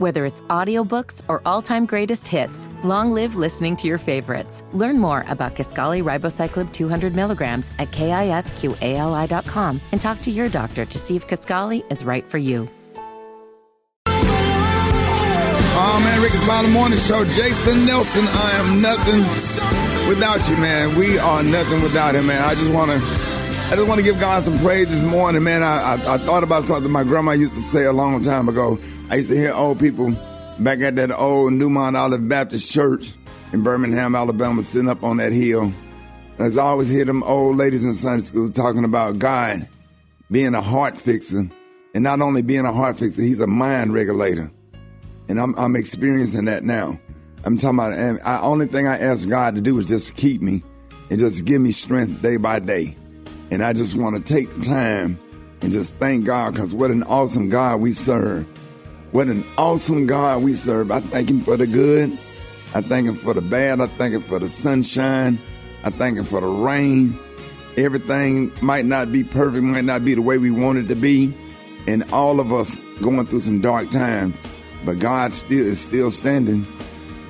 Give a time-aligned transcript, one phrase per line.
[0.00, 4.64] Whether it's audiobooks or all-time greatest hits, long live listening to your favorites.
[4.72, 10.98] Learn more about Kisqali Ribociclib 200 milligrams at kisqali.com and talk to your doctor to
[10.98, 12.66] see if Kisqali is right for you.
[15.76, 17.26] Oh man, Rickey Smiley Morning Show.
[17.26, 19.18] Jason Nelson, I am nothing
[20.08, 20.96] without you, man.
[20.96, 22.42] We are nothing without him, man.
[22.42, 25.62] I just want to, I just want to give God some praise this morning, man.
[25.62, 28.78] I, I, I thought about something my grandma used to say a long time ago.
[29.10, 30.14] I used to hear old people
[30.58, 33.12] back at that old New Mount Olive Baptist Church
[33.52, 35.72] in Birmingham, Alabama, sitting up on that hill.
[36.38, 39.68] As I always hear them old ladies in Sunday school talking about God
[40.30, 41.50] being a heart fixer,
[41.92, 44.50] and not only being a heart fixer, He's a mind regulator
[45.30, 46.98] and I'm, I'm experiencing that now.
[47.44, 50.42] I'm talking about, and the only thing I ask God to do is just keep
[50.42, 50.64] me
[51.08, 52.96] and just give me strength day by day.
[53.52, 55.20] And I just want to take the time
[55.62, 58.44] and just thank God because what an awesome God we serve.
[59.12, 60.92] What an awesome God we serve.
[60.92, 62.12] I thank Him for the good.
[62.74, 63.80] I thank Him for the bad.
[63.80, 65.40] I thank Him for the sunshine.
[65.82, 67.18] I thank Him for the rain.
[67.76, 71.34] Everything might not be perfect, might not be the way we want it to be.
[71.88, 74.40] And all of us going through some dark times.
[74.84, 76.64] But God still is still standing.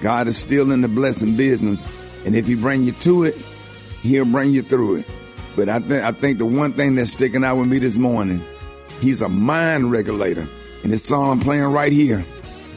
[0.02, 1.86] God is still in the blessing business.
[2.26, 3.36] And if He bring you to it,
[4.02, 5.06] He'll bring you through it.
[5.56, 8.44] But I think I think the one thing that's sticking out with me this morning,
[9.00, 10.46] He's a mind regulator.
[10.82, 12.24] And this song playing right here.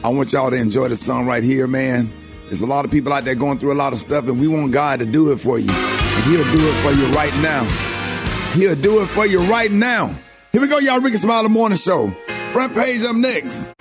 [0.02, 2.12] I want y'all to enjoy the song right here, man.
[2.46, 4.46] There's a lot of people out there going through a lot of stuff, and we
[4.46, 5.70] want God to do it for you.
[5.70, 7.64] And He'll do it for you right now.
[8.52, 10.14] He'll do it for you right now.
[10.52, 11.00] Here we go, y'all.
[11.00, 12.14] Rickey Smiley Morning Show.
[12.52, 13.72] Front page up next.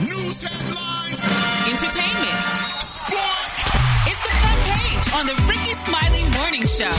[0.00, 1.24] News headlines,
[1.68, 3.68] entertainment, sports.
[4.06, 6.94] It's the front page on the Rickey Smiley Morning Show.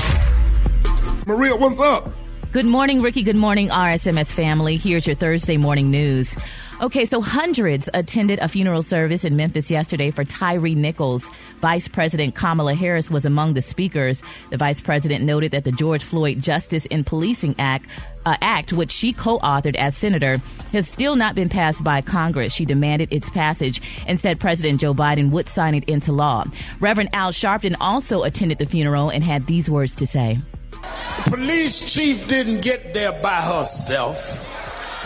[1.25, 2.09] Maria, what's up?
[2.51, 3.21] Good morning, Rickey.
[3.21, 4.75] Good morning, RSMS family.
[4.75, 6.35] Here's your Thursday morning news.
[6.81, 11.29] Okay, so hundreds attended a funeral service in Memphis yesterday for Tyre Nichols.
[11.61, 14.23] Vice President Kamala Harris was among the speakers.
[14.49, 17.85] The vice president noted that the George Floyd Justice in Policing Act
[18.25, 20.37] uh, act, which she co-authored as senator,
[20.71, 22.51] has still not been passed by Congress.
[22.51, 26.45] She demanded its passage and said President Joe Biden would sign it into law.
[26.79, 30.39] Reverend Al Sharpton also attended the funeral and had these words to say.
[30.81, 34.45] The police chief didn't get there by herself.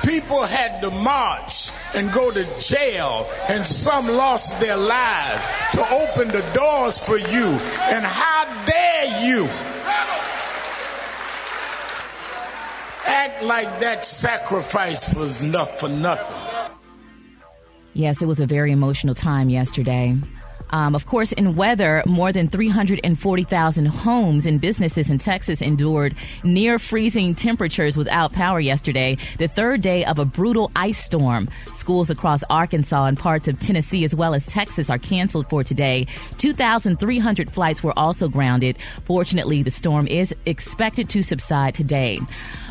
[0.04, 5.42] People had to march and go to jail, and some lost their lives
[5.74, 7.46] to open the doors for you.
[7.82, 9.46] And how dare you
[13.06, 16.72] act like that sacrifice was enough for nothing?
[17.94, 20.18] Yes, it was a very emotional time yesterday.
[20.74, 26.80] Um, of course, in weather, more than 340,000 homes and businesses in Texas endured near
[26.80, 31.48] freezing temperatures without power yesterday, the third day of a brutal ice storm.
[31.74, 36.08] Schools across Arkansas and parts of Tennessee as well as Texas are canceled for today.
[36.40, 38.80] 2,300 flights were also grounded.
[39.06, 42.20] Fortunately, the storm is expected to subside today.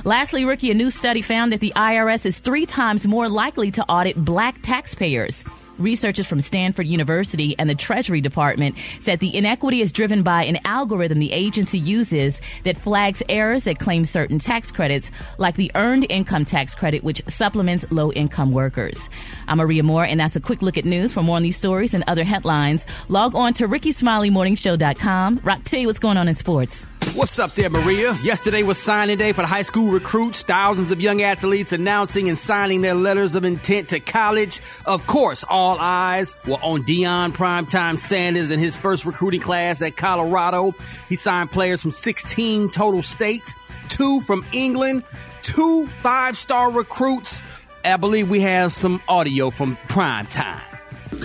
[0.04, 3.84] Lastly, Rickey, a new study found that the IRS is three times more likely to
[3.84, 5.44] audit black taxpayers.
[5.82, 10.58] Researchers from Stanford University and the Treasury Department said the inequity is driven by an
[10.64, 16.06] algorithm the agency uses that flags errors that claim certain tax credits, like the Earned
[16.08, 19.10] Income Tax Credit, which supplements low income workers.
[19.48, 21.12] I'm Maria Moore, and that's a quick look at news.
[21.12, 25.40] For more on these stories and other headlines, log on to RickeySmileyMorningShow.com.
[25.42, 26.86] Rock T, what's going on in sports?
[27.14, 28.16] What's up there, Maria?
[28.22, 30.42] Yesterday was signing day for the high school recruits.
[30.42, 34.60] Thousands of young athletes announcing and signing their letters of intent to college.
[34.86, 39.96] Of course, all eyes were on Deion Primetime Sanders and his first recruiting class at
[39.96, 40.74] Colorado.
[41.08, 43.54] He signed players from 16 total states,
[43.90, 45.04] two from England,
[45.42, 47.42] two five star recruits.
[47.84, 50.62] I believe we have some audio from Primetime.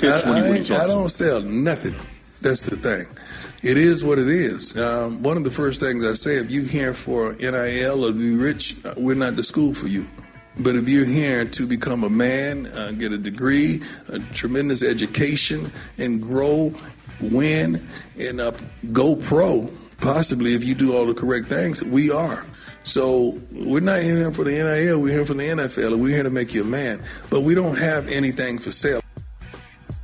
[0.03, 1.95] I, I, I don't sell nothing.
[2.41, 3.07] That's the thing.
[3.63, 4.77] It is what it is.
[4.77, 8.35] Um, one of the first things I say, if you're here for NIL or be
[8.35, 10.07] rich, uh, we're not the school for you.
[10.59, 15.71] But if you're here to become a man, uh, get a degree, a tremendous education,
[15.97, 16.73] and grow,
[17.19, 17.87] win,
[18.19, 18.51] and uh,
[18.91, 19.71] go pro,
[20.01, 22.45] possibly if you do all the correct things, we are.
[22.83, 26.29] So we're not here for the NIL, we're here for the NFL, we're here to
[26.29, 27.03] make you a man.
[27.29, 29.01] But we don't have anything for sale.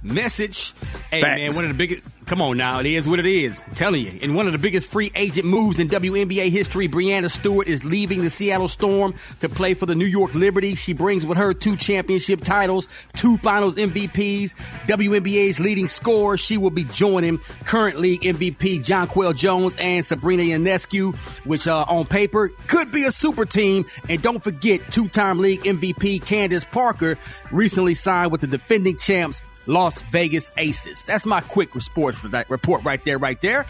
[0.04, 0.74] Message.
[1.10, 1.40] Hey, Facts.
[1.40, 3.62] man, one of the biggest Come on now, it is what it is.
[3.68, 4.20] I'm telling you.
[4.22, 8.22] In one of the biggest free agent moves in WNBA history, Breanna Stewart is leaving
[8.24, 10.76] the Seattle Storm to play for the New York Liberty.
[10.76, 14.56] She brings with her two championship titles, two finals MVPs,
[14.88, 16.38] WNBA's leading scorer.
[16.38, 21.16] She will be joining current league MVP Jonquel Jones and Sabrina Ionescu,
[21.46, 23.86] which uh, on paper could be a super team.
[24.08, 27.18] And don't forget, two-time league MVP Candace Parker
[27.52, 31.06] recently signed with the defending champs Las Vegas Aces.
[31.06, 33.66] That's my quick that report right there, right there.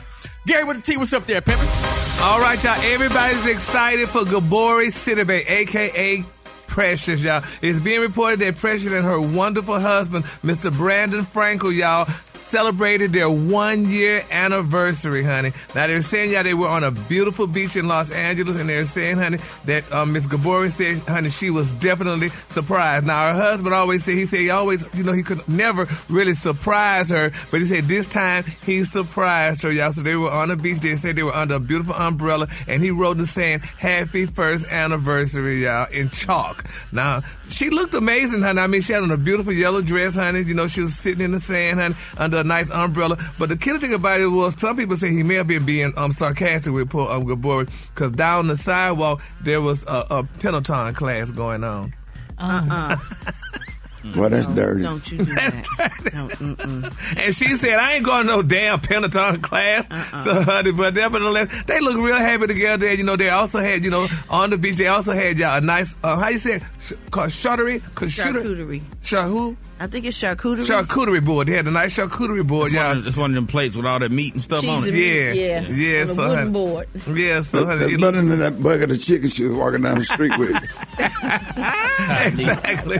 [0.46, 2.22] Gary with the T, what's up there, Pimpin'?
[2.22, 2.80] All right, y'all.
[2.82, 6.24] Everybody's excited for Gabourey Sidibe, aka
[6.68, 7.44] Precious, y'all.
[7.62, 10.76] It's being reported that Precious and her wonderful husband, Mr.
[10.76, 12.08] Brandon Frankel, y'all,
[12.54, 15.52] celebrated their one year anniversary, honey.
[15.74, 18.86] Now they're saying, yeah, they were on a beautiful beach in Los Angeles, and they're
[18.86, 23.08] saying, honey, that um, Miss Gabourey said, honey, she was definitely surprised.
[23.08, 26.36] Now her husband always said, he said he always, you know, he could never really
[26.36, 29.92] surprise her, but he said this time he surprised her, y'all.
[29.92, 30.80] So they were on the beach.
[30.80, 34.68] They said they were under a beautiful umbrella, and he wrote the saying, "Happy first
[34.68, 36.66] anniversary, y'all," in chalk.
[36.92, 37.24] Now
[37.54, 38.60] she looked amazing, honey.
[38.60, 40.42] I mean, she had on a beautiful yellow dress, honey.
[40.42, 43.18] You know, she was sitting in the sand, honey, under a nice umbrella.
[43.38, 45.94] But the killer thing about it was some people say he may have been being
[45.98, 50.94] um, sarcastic with poor um, Gabourey because down the sidewalk there was a, a Peloton
[50.94, 51.94] class going on.
[52.38, 52.98] Uh-uh.
[54.16, 54.84] Well, that's dirty.
[54.84, 56.10] Don't you do that.
[56.14, 56.90] No.
[57.18, 59.86] And she said, I ain't going to no damn Peloton class.
[59.90, 60.24] Uh-uh.
[60.24, 62.88] So, honey, but nevertheless, they look real happy together.
[62.88, 65.58] And, you know, they also had, you know, on the beach, they also had, y'all,
[65.58, 66.64] a nice, uh, how you say it?
[66.86, 67.82] Sh- called charcuterie?
[67.96, 68.82] Charcuterie.
[69.02, 69.56] Char who?
[69.80, 70.66] I think it's charcuterie.
[70.66, 71.48] Charcuterie board.
[71.48, 72.98] They had a nice charcuterie board, It's one, y'all.
[73.00, 74.94] of, it's one of them plates with all that meat and stuff Cheese on it.
[74.94, 75.34] meat, Yeah.
[75.34, 75.68] yeah.
[75.70, 76.52] Yeah, On a so, wooden honey.
[76.52, 76.88] board.
[77.14, 80.00] Yeah, so, honey, That's it- better than that bucket of chicken she was walking down
[80.00, 80.52] the street with.
[82.00, 82.98] exactly.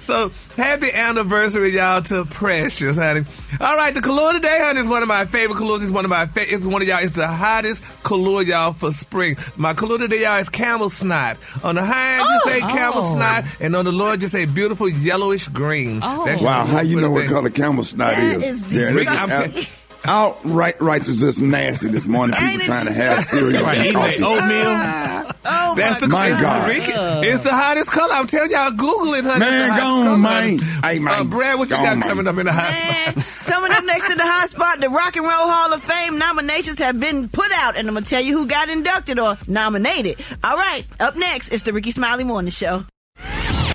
[0.00, 3.22] So happy anniversary, y'all, to Precious, honey.
[3.60, 5.82] All right, the color today, honey, is one of my favorite colors.
[5.82, 6.98] It's one of my fa- it's one of y'all.
[7.02, 9.36] It's the hottest color, y'all, for spring.
[9.56, 11.36] My color today, y'all, is camel snot.
[11.62, 12.48] On the high end, you oh.
[12.48, 13.14] say camel Oh.
[13.14, 16.00] snot, and on the low, you say beautiful yellowish green.
[16.02, 16.07] Oh.
[16.26, 17.28] That's Wow, how you know what day.
[17.28, 18.62] color camel snot That is?
[18.62, 19.68] is Yeah, Rick, that's I'm out-
[20.04, 22.34] Outright, right is just nasty this morning.
[22.36, 24.22] People Ain't trying to have cereal Right, and coffee.
[24.22, 25.34] oatmeal.
[25.44, 27.24] Oh That's my, the My it's, God.
[27.24, 28.14] It's the hottest color.
[28.14, 29.40] I'm telling y'all, Google it, honey.
[29.40, 30.58] Man, It's the hottest go on, man.
[30.58, 30.94] honey.
[30.94, 31.20] Hey, man.
[31.20, 32.08] Uh, Brat, what you Go got on, man.
[32.08, 35.16] coming up in the hot Man, coming up next to the hot spot, the Rock
[35.16, 38.38] and Roll Hall of Fame nominations have been put out, and I'm gonna tell you
[38.38, 40.16] who got inducted or nominated.
[40.44, 42.84] All right, up next, it's the Rickey Smiley Morning Show.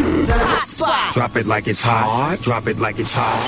[0.04, 1.14] The hot spot.
[1.14, 2.38] Drop it like it's hot.
[2.42, 3.40] Drop it like it's hot.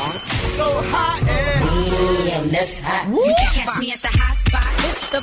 [0.55, 3.09] So hot and damn, that's hot.
[3.09, 3.25] Woo!
[3.25, 4.63] You can catch me at the hot spot.
[4.85, 5.19] It's the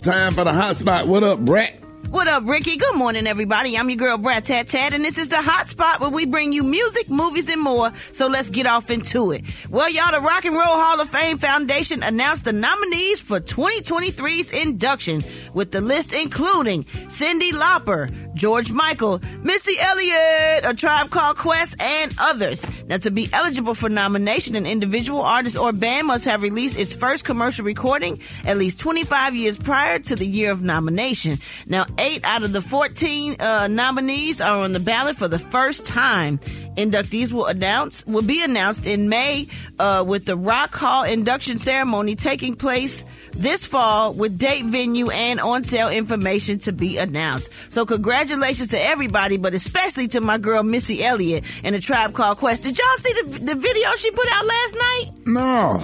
[0.00, 1.08] Time for the hot spot.
[1.08, 1.80] What up, Brat?
[2.10, 2.76] What up, Rickey?
[2.76, 3.76] Good morning, everybody.
[3.76, 6.52] I'm your girl, Brat Tat Tat, and this is the hot spot where we bring
[6.52, 7.92] you music, movies, and more.
[8.12, 9.42] So let's get off into it.
[9.68, 14.52] Well, y'all, the Rock and Roll Hall of Fame Foundation announced the nominees for 2023's
[14.52, 21.80] induction, with the list including Cyndi Lauper, George Michael, Missy Elliott, A Tribe Called Quest,
[21.80, 22.64] and others.
[22.86, 26.94] Now, to be eligible for nomination, an individual artist or band must have released its
[26.94, 31.38] first commercial recording at least 25 years prior to the year of nomination.
[31.66, 35.86] Now, eight out of the 14 uh, nominees are on the ballot for the first
[35.86, 36.38] time.
[36.76, 42.14] Inductees will announce will be announced in May uh, with the Rock Hall induction ceremony
[42.14, 47.50] taking place this fall with date, venue, and on sale information to be announced.
[47.68, 52.38] So congratulations to everybody, but especially to my girl Missy Elliott and the Tribe Called
[52.38, 52.62] Quest.
[52.64, 55.10] Did y'all see the, the video she put out last night?
[55.26, 55.82] No.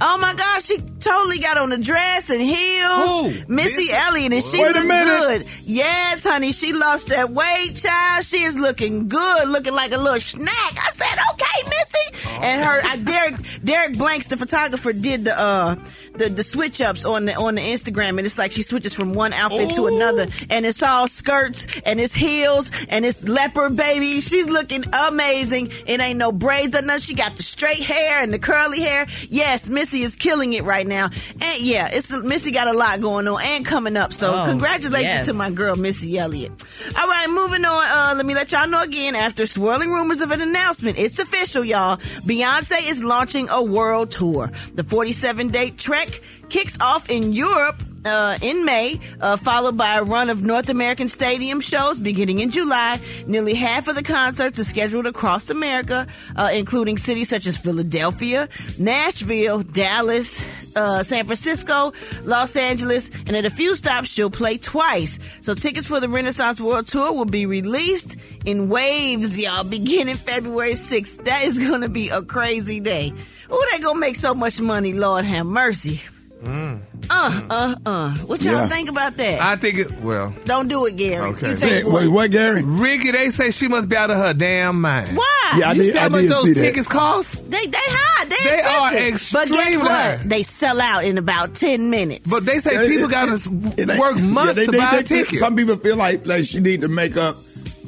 [0.00, 3.46] Oh my gosh, she totally got on the dress and heels.
[3.46, 3.54] Who?
[3.54, 3.92] Missy Missy?
[3.92, 5.46] Elliott, and she Wait looked good.
[5.64, 8.24] Yes, honey, she lost that weight, child.
[8.24, 10.74] She is looking good, looking like a little snack.
[10.78, 12.38] I said, okay, Missy.
[12.42, 15.76] And her, I, Derek, Derek Blanks, the photographer, did the uh
[16.14, 19.14] the the switch ups on the on the Instagram, and it's like she switches from
[19.14, 24.20] one outfit to another, and it's all skirts and it's heels and it's leopard baby.
[24.20, 25.70] She's looking amazing.
[25.86, 27.00] It ain't no braids or nothing.
[27.00, 29.06] She got the straight hair and the curly hair.
[29.28, 31.06] Yes, Missy is killing it right now.
[31.40, 34.12] And yeah, it's Missy got a lot going on and coming up.
[34.12, 35.26] So Oh, congratulations yes.
[35.26, 36.52] to my girl Missy Elliott.
[36.98, 37.84] All right, moving on.
[37.86, 39.14] Uh, let me let y'all know again.
[39.14, 41.96] After swirling rumors of an announcement, it's official, y'all.
[42.26, 44.50] Beyonce is launching a world tour.
[44.74, 50.02] The 47 date trek kicks off in Europe uh, in May, uh, followed by a
[50.02, 53.00] run of North American stadium shows beginning in July.
[53.26, 56.06] Nearly half of the concerts are scheduled across America,
[56.36, 60.42] uh, including cities such as Philadelphia, Nashville, Dallas,
[60.76, 61.92] uh, San Francisco,
[62.24, 65.18] Los Angeles, and at a few stops she'll play twice.
[65.40, 70.74] So tickets for the Renaissance World Tour will be released in waves, y'all, beginning February
[70.74, 71.24] 6th.
[71.24, 73.12] That is going to be a crazy day.
[73.50, 76.00] Oh, they gonna make so much money, Lord have mercy.
[76.44, 76.76] Uh,
[77.10, 78.10] uh, uh.
[78.26, 78.68] What y'all Yeah.
[78.68, 79.40] think about that?
[79.40, 80.00] I think it.
[80.00, 81.30] Well, Don't do it, Gary.
[81.32, 81.50] okay.
[81.50, 82.08] You say what?
[82.08, 82.62] what, Gary?
[82.62, 85.16] Rickey, they say she must be out of her damn mind.
[85.16, 85.52] Why?
[85.58, 86.60] Yeah, I you did- see how I much those see that.
[86.60, 87.34] tickets cost?
[87.50, 88.24] They they high.
[88.24, 89.32] They, They are expensive.
[89.32, 89.90] But guess what?
[89.90, 90.16] high.
[90.24, 92.28] They sell out in about ten minutes.
[92.30, 93.50] But they say people got to
[93.98, 95.38] work months yeah, they- to buy they- a ticket.
[95.38, 97.36] Some people feel like like she need to make up,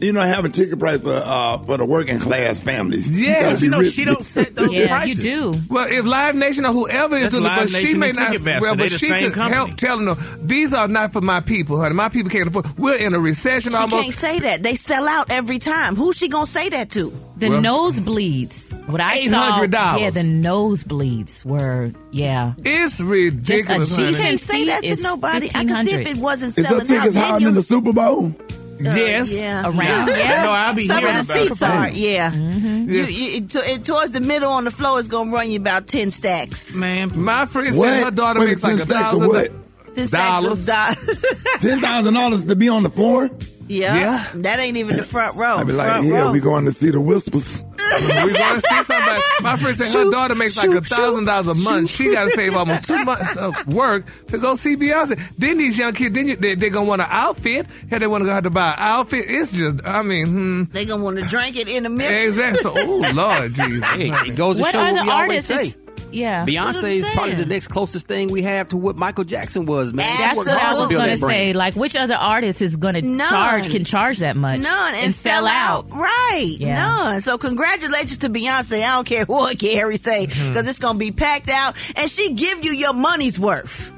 [0.00, 3.08] you know, have a ticket price for uh for the working class families.
[3.18, 5.54] Yeah, you know, rich she don't set those Yeah, you do.
[5.68, 8.12] Well, if Live Nation or whoever is That's doing it, Live but she Nation may
[8.12, 8.32] not.
[8.32, 8.60] Ticketmaster.
[8.60, 9.54] Well, They but she same could company.
[9.56, 11.94] help telling them these are not for my people, honey.
[11.94, 12.76] My people can't afford.
[12.78, 14.02] We're in a recession she almost.
[14.02, 14.62] can't say that.
[14.62, 15.96] They sell out every time.
[15.96, 17.12] Who's she gonna say that to?
[17.36, 18.72] The Well- nosebleeds.
[18.88, 19.60] What I saw.
[19.62, 20.00] $800.
[20.00, 21.92] Yeah, the nosebleeds were.
[22.10, 22.52] Yeah.
[22.58, 23.88] It's ridiculous.
[23.88, 24.14] Just a honey.
[24.16, 25.48] She can't say that to is nobody.
[25.54, 26.86] I can see if it wasn't Is her selling out.
[26.88, 28.34] tickets higher then than the Super Bowl?
[28.80, 29.30] Yes.
[29.30, 29.62] yeah.
[29.62, 30.42] Around, yeah.
[30.44, 32.30] No, I'll be Some hearing of the about seats are, yeah.
[32.32, 32.90] Mm-hmm.
[32.90, 35.58] You, you, it, to, it, towards the middle on the floor is gonna run you
[35.58, 36.74] about ten stacks.
[36.76, 37.88] Man, My friend What?
[37.88, 39.94] said her daughter Wait, makes like 10 a stacks of thousand what?
[39.94, 40.60] Ten stacks Dollars.
[40.60, 41.24] of dollars.
[41.60, 43.30] Ten thousand dollars to be on the floor?
[43.68, 43.94] Yeah.
[43.94, 44.30] Yeah.
[44.34, 45.56] That ain't even the front row.
[45.56, 46.32] I'd be like, front yeah, row.
[46.32, 47.62] we going to see the Whispers.
[47.62, 49.22] we going to see somebody.
[49.42, 51.90] My friend said her daughter makes like a thousand dollars a month.
[51.90, 52.04] shoot.
[52.04, 55.20] She got to save almost two months of work to go see Beyonce.
[55.38, 57.66] Then these young kids, then you, they, they're gonna want an outfit.
[57.90, 59.26] Hey, they want to go have to buy an outfit.
[59.28, 60.62] It's just, I mean, hmm.
[60.72, 62.28] They gonna want to drink it in the middle.
[62.28, 62.62] Exactly.
[62.62, 63.84] So, oh Lord Jesus.
[63.84, 65.74] Hey, it goes to What show are what the we always artists?
[65.74, 65.83] say.
[66.14, 66.44] Is- Yeah.
[66.46, 70.10] Beyonce is probably the next closest thing we have to what Michael Jackson was, man.
[70.10, 71.52] He That's what I was going to say.
[71.52, 74.60] Like, which other artist is going to charge, can charge that much?
[74.60, 75.90] None and, sell out.
[75.92, 76.56] Right.
[76.58, 76.74] Yeah.
[76.76, 77.20] None.
[77.20, 78.82] So congratulations to Beyonce.
[78.82, 80.68] I don't care what Gary say because Mm-hmm.
[80.68, 83.90] it's gonna be packed out, and she give you your money's worth.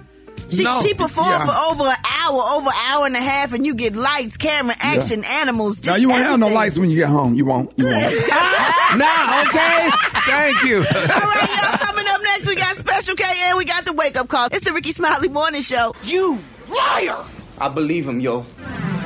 [0.51, 0.81] She, No.
[0.83, 1.47] she performed Yeah.
[1.47, 4.75] for over an hour, over an hour and a half, and you get lights, camera,
[4.79, 5.77] action, animals.
[5.79, 7.35] Just Now you won't have no lights when you get home.
[7.35, 7.73] You won't.
[7.77, 8.03] You won't.
[8.97, 9.91] nah, okay.
[10.27, 10.79] Thank you.
[10.79, 11.79] All right, y'all.
[11.79, 14.49] Coming up next, we got Special K and we got the wake up call.
[14.53, 15.95] It's the Rickey Smiley Morning Show.
[16.05, 16.39] You
[16.69, 17.25] liar!
[17.59, 18.47] I believe him, yo.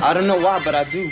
[0.02, 1.08] I don't know why, but I do.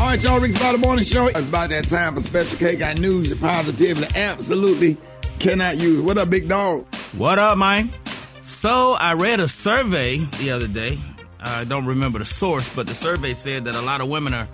[0.00, 1.28] All right, y'all, Rick's About the Morning Show.
[1.28, 2.74] It's about that time for Special K.
[2.76, 4.96] Got news you positively absolutely
[5.38, 6.00] cannot use.
[6.02, 6.84] What up, big dog?
[7.16, 7.90] What up, man?
[8.42, 11.00] So I read a survey the other day.
[11.40, 14.48] I don't remember the source, but the survey said that a lot of women are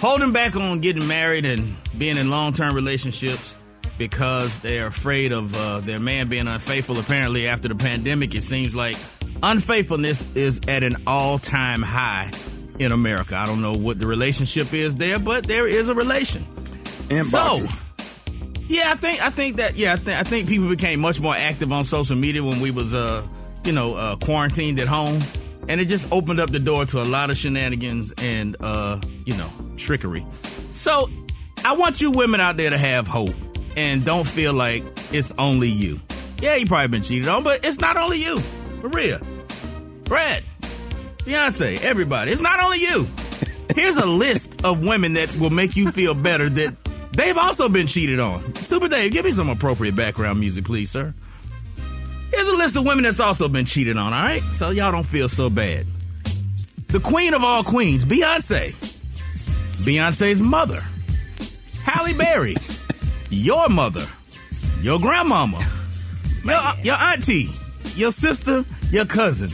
[0.00, 3.56] holding back on getting married and being in long-term relationships
[3.98, 6.98] because they're afraid of uh, their man being unfaithful.
[6.98, 8.96] Apparently, after the pandemic, it seems like
[9.42, 12.30] unfaithfulness is at an all-time high
[12.78, 13.36] in America.
[13.36, 16.46] I don't know what the relationship is there, but there is a relation.
[17.08, 17.68] Inboxes.
[17.68, 17.83] So,
[18.68, 21.34] yeah, I think I think that yeah, I, th- I think people became much more
[21.36, 23.26] active on social media when we was uh
[23.64, 25.20] you know uh, quarantined at home,
[25.68, 29.36] and it just opened up the door to a lot of shenanigans and uh you
[29.36, 30.24] know trickery.
[30.70, 31.10] So
[31.64, 33.34] I want you women out there to have hope
[33.76, 36.00] and don't feel like it's only you.
[36.40, 38.38] Yeah, you probably been cheated on, but it's not only you.
[38.82, 39.20] Maria,
[40.04, 40.42] Brat,
[41.18, 43.08] Beyonce, everybody, it's not only you.
[43.74, 46.74] Here's a list of women that will make you feel better that
[47.16, 48.54] they've also been cheated on.
[48.56, 51.14] Super Dave, give me some appropriate background music, please, sir.
[52.30, 54.42] Here's a list of women that's also been cheated on, all right?
[54.52, 55.86] So y'all don't feel so bad.
[56.88, 58.74] The queen of all queens, Beyonce.
[59.84, 60.82] Beyonce's mother.
[61.84, 62.56] Halle Berry.
[63.30, 64.06] Your mother.
[64.80, 65.58] Your grandmama.
[66.44, 67.50] Your, uh, your auntie.
[67.96, 68.64] Your sister.
[68.90, 69.50] Your cousin.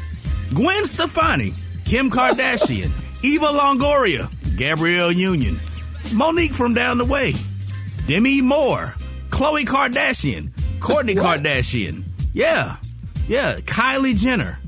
[0.54, 1.52] Gwen Stefani.
[1.84, 2.90] Kim Kardashian.
[3.22, 4.30] Eva Longoria.
[4.56, 5.58] Gabrielle Union.
[6.12, 7.34] Monique from down the way.
[8.10, 8.92] Demi Moore.
[9.28, 10.50] Khloe Kardashian.
[10.80, 12.02] Kourtney Kardashian.
[12.34, 12.78] Yeah.
[13.28, 13.60] Yeah.
[13.60, 14.58] Kylie Jenner.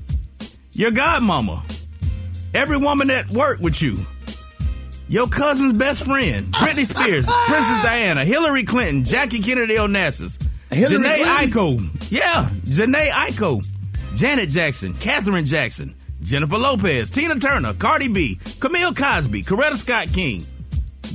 [0.74, 1.60] Your godmama.
[2.54, 3.98] Every woman that worked with you.
[5.08, 11.52] Your cousin's best friend, Britney Spears, Princess Diana, Hillary Clinton, Jackie Kennedy Onassis, Hillary Janae
[11.52, 11.90] Clinton?
[12.10, 13.66] Yeah, Jhené Aiko,
[14.14, 20.46] Janet Jackson, Katherine Jackson, Jennifer Lopez, Tina Turner, Cardi B, Camille Cosby, Coretta Scott King,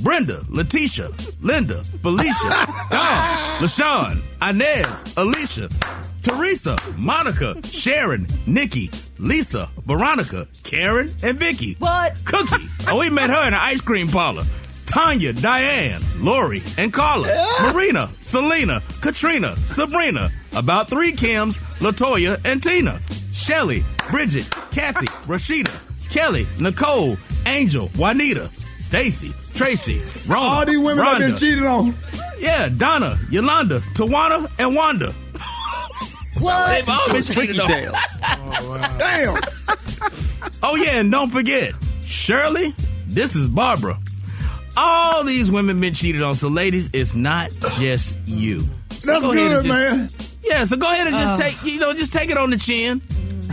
[0.02, 2.32] Brenda, Letitia, Linda, Felicia,
[2.90, 5.68] Dawn, LaShawn, Inez, Alicia,
[6.22, 11.74] Teresa, Monica, Sharon, Nikki, Lisa, Veronica, Karen, and Vicky.
[11.78, 12.20] What?
[12.24, 12.68] Cookie.
[12.86, 14.44] Oh, we met her in an ice cream parlor.
[14.86, 17.28] Tanya, Diane, Lori, and Carla,
[17.72, 23.00] Marina, Selena, Katrina, Sabrina, about three Kims, Latoya, and Tina.
[23.32, 25.72] Shelly, Bridget, Kathy, Rashida,
[26.10, 27.16] Kelly, Nicole,
[27.46, 31.94] Angel, Juanita, Stacy, Tracy, Rona, All these women Rhonda, have been cheated on.
[32.38, 35.14] Yeah, Donna, Yolanda, Tawana, and Wanda.
[36.40, 36.68] What?
[36.68, 37.66] They've all been Freaky cheated on.
[37.66, 37.94] tales.
[38.98, 39.40] Damn.
[40.62, 41.72] Oh yeah, and don't forget,
[42.02, 42.76] Shirley,
[43.08, 43.98] this is Barbara.
[44.76, 46.36] All these women been cheated on.
[46.36, 47.50] So ladies, it's not
[47.80, 48.60] just you.
[48.60, 48.66] So
[49.20, 50.10] That's go good, just- man.
[50.44, 51.44] Yeah, so go ahead and just Oh.
[51.44, 53.02] take you know, just take it on the chin.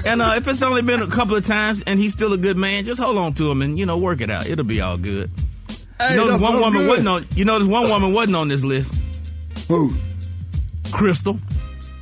[0.06, 2.56] And uh, if it's only been a couple of times and he's still a good
[2.58, 4.46] man, just hold on to him and you know work it out.
[4.48, 5.32] It'll be all good.
[6.00, 6.90] Hey, you notice that's- one woman good.
[6.90, 7.26] wasn't on.
[7.36, 8.94] You notice one woman wasn't on this list.
[9.68, 9.94] Who?
[10.92, 11.40] Crystal,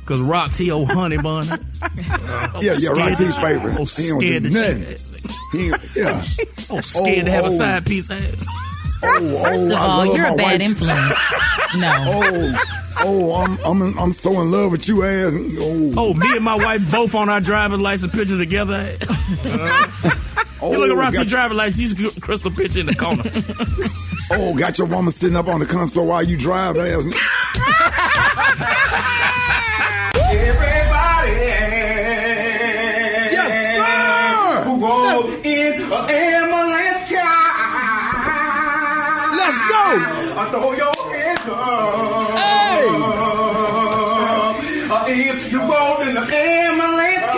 [0.00, 1.46] because Rock T old honey bun.
[2.60, 3.74] Yeah, yeah, Rock His favorite.
[3.78, 4.96] Oh, He don't scared do that nothing.
[5.52, 6.22] she He, yeah.
[6.70, 7.48] Oh, scared to have oh.
[7.48, 8.22] a side piece ass.
[9.02, 10.60] Oh, First oh, of I all, you're a bad wife.
[10.62, 11.14] influence.
[11.76, 11.92] No.
[12.06, 12.58] Oh,
[13.00, 15.32] oh, I'm, I'm, I'm so in love with you, ass.
[15.58, 18.96] Oh, Oh, me and my wife both on our driver's license picture together.
[20.60, 23.22] Oh, you look around to got, your driver's license, you crystal picture in the corner.
[24.32, 27.04] oh, got your woman sitting up on the console while you drive, ass.
[30.34, 31.32] Everybody.
[33.34, 34.64] Yes, sir.
[34.64, 37.44] Who goes in an ambulance car?
[39.36, 39.84] Let's go.
[40.36, 42.38] I throw your hands up.
[42.38, 42.88] Hey.
[44.90, 47.33] Uh, if you go in the ambulance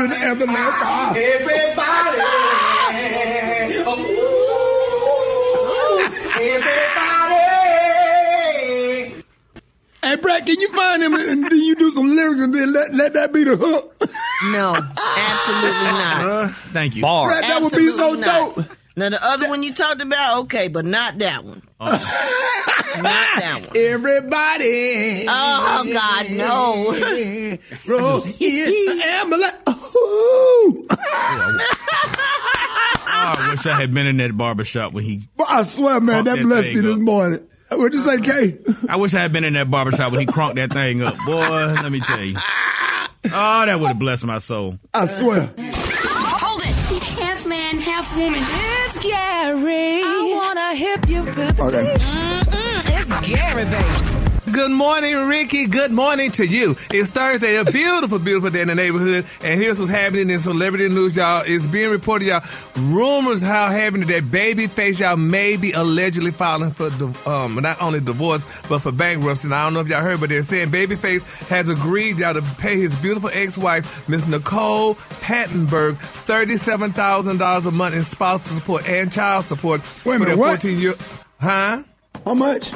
[0.00, 1.14] goes in the ambulance car.
[1.16, 2.20] Everybody.
[2.92, 4.16] Everybody.
[10.02, 12.94] Hey, Brat, can you find him and then you do some lyrics and then let,
[12.94, 14.02] let that be the hook?
[14.50, 16.50] No, absolutely not.
[16.72, 17.02] Thank you.
[17.02, 17.28] Bar.
[17.28, 18.56] Brat, that would be so not.
[18.56, 18.66] dope.
[19.00, 21.62] Now the other one you talked about, okay, but not that one.
[21.80, 21.90] Oh.
[21.90, 23.74] not that one.
[23.74, 25.24] Everybody.
[25.26, 26.90] Oh God, no.
[27.86, 29.54] Roll in the ambulance.
[29.70, 30.86] Ooh.
[33.12, 35.22] Oh, I wish I had been in that barbershop when he.
[35.48, 37.00] I swear, man, that that blessed thing me this up.
[37.00, 37.48] morning.
[37.70, 38.58] What'd you say, Kay?
[38.86, 41.16] I wish I had been in that barbershop when he crunked that thing up.
[41.24, 42.36] Boy, let me tell you.
[42.36, 44.78] Oh, that would have blessed my soul.
[44.92, 45.54] I swear.
[45.56, 46.74] Hold it.
[46.90, 48.40] He's half man, half woman.
[50.72, 51.02] It's Gary.
[51.02, 51.94] I wanna hip you to the Okay.
[51.94, 52.86] teeth.
[52.86, 54.09] It's Gary, baby.
[54.52, 55.66] Good morning, Rickey.
[55.66, 56.76] Good morning to you.
[56.90, 59.26] It's Thursday, a beautiful, beautiful day in the neighborhood.
[59.44, 61.44] And here's what's happening in celebrity news, y'all.
[61.46, 62.42] It's being reported, y'all.
[62.76, 68.00] Rumors how happening that Babyface, y'all, may be allegedly filing for the, um, not only
[68.00, 69.46] divorce, but for bankruptcy.
[69.46, 72.42] And I don't know if y'all heard, but they're saying Babyface has agreed, y'all, to
[72.58, 79.44] pay his beautiful ex-wife, Miss Nicole Pantenburg, $37,000 a month in spousal support and child
[79.44, 80.62] support Wait a for minute, their what?
[80.62, 80.94] 14 year,
[81.38, 81.82] huh?
[82.24, 82.72] How much?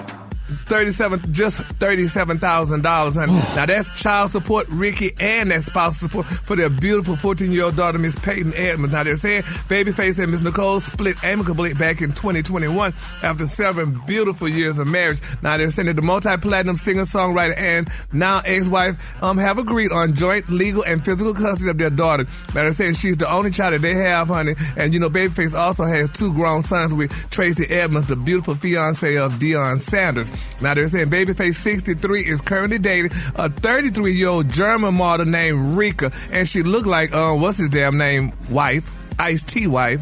[0.54, 3.32] Thirty-seven, just thirty-seven thousand dollars, honey.
[3.32, 8.18] now that's child support, Rickey, and that's spouse support for their beautiful fourteen-year-old daughter, Miss
[8.18, 8.92] Peyton Edmonds.
[8.92, 14.48] Now they're saying Babyface and Miss Nicole split amicably back in 2021 after seven beautiful
[14.48, 15.20] years of marriage.
[15.42, 20.48] Now they're saying that the multi-platinum singer-songwriter and now ex-wife um have agreed on joint
[20.48, 22.24] legal and physical custody of their daughter.
[22.54, 25.54] Now they're saying she's the only child that they have, honey, and you know Babyface
[25.54, 30.30] also has two grown sons with Tracey Edmonds, the beautiful fiance of Deion Sanders.
[30.60, 35.76] Now they're saying Babyface 63 is currently dating a 33 year old German model named
[35.76, 40.00] Rika, and she looked like um what's his damn name wife, Ice T wife.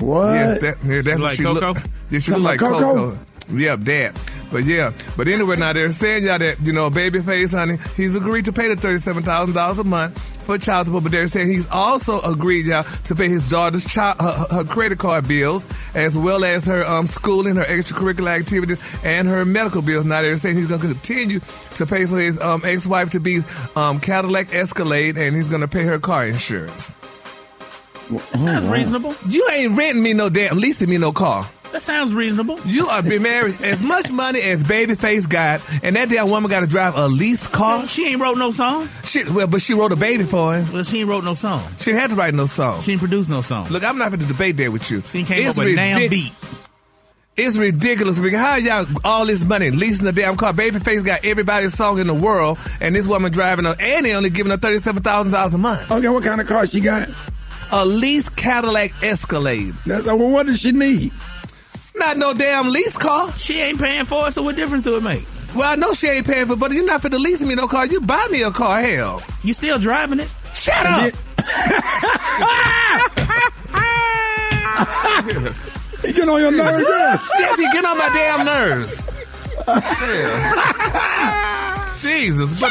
[0.00, 0.34] What?
[0.34, 1.60] Yes, that, yeah, that's what Like she Coco?
[1.72, 1.76] look.
[2.10, 3.10] Yeah, she Something look like like Coco.
[3.12, 3.18] Coco?
[3.56, 4.20] Yep, that.
[4.50, 8.44] But yeah, but anyway, now they're saying y'all that you know Babyface, honey, he's agreed
[8.46, 11.04] to pay the thirty-seven thousand dollars a month for child support.
[11.04, 14.98] But they're saying he's also agreed, y'all, to pay his daughter's child her, her credit
[14.98, 20.04] card bills as well as her um schooling, her extracurricular activities, and her medical bills.
[20.04, 21.40] Now they're saying he's going to continue
[21.74, 23.40] to pay for his um ex-wife to be
[23.76, 26.94] um Cadillac Escalade, and he's going to pay her car insurance.
[28.10, 29.14] That sounds reasonable.
[29.28, 31.48] You ain't renting me no damn, leasing me no car.
[31.74, 32.60] That sounds reasonable.
[32.64, 36.60] You are been married as much money as Babyface got, and that damn woman got
[36.60, 37.88] to drive a leased car.
[37.88, 38.88] She ain't wrote no song.
[39.02, 40.72] Shit, well, but she wrote a baby for him.
[40.72, 41.66] Well, she ain't wrote no song.
[41.80, 42.80] She didn't to write no song.
[42.82, 43.66] She ain't produced no song.
[43.70, 45.02] Look, I'm not going to debate that with you.
[45.10, 46.32] She came up with a damn beat.
[47.36, 48.18] It's ridiculous.
[48.18, 48.34] Rick.
[48.34, 50.52] How y'all all this money leasing a damn car?
[50.52, 54.30] Babyface got everybody's song in the world, and this woman driving a, and they only
[54.30, 55.90] giving her thirty-seven thousand dollars a month.
[55.90, 57.08] Okay, what kind of car she got?
[57.72, 59.74] A leased Cadillac Escalade.
[59.84, 61.10] That's uh, well, what does she need?
[61.94, 63.32] Not no damn lease car.
[63.36, 65.24] She ain't paying for it, so what difference do it make?
[65.54, 67.54] Well, I know she ain't paying for, it, but you're not for the leasing me
[67.54, 67.86] no car.
[67.86, 69.22] You buy me a car, hell.
[69.42, 70.28] You still driving it?
[70.54, 71.14] Shut up.
[76.04, 77.18] He get on your nerves, girl.
[77.38, 79.00] yes, he get on my damn nerves.
[79.66, 81.96] Yeah.
[82.02, 82.70] Jesus, but,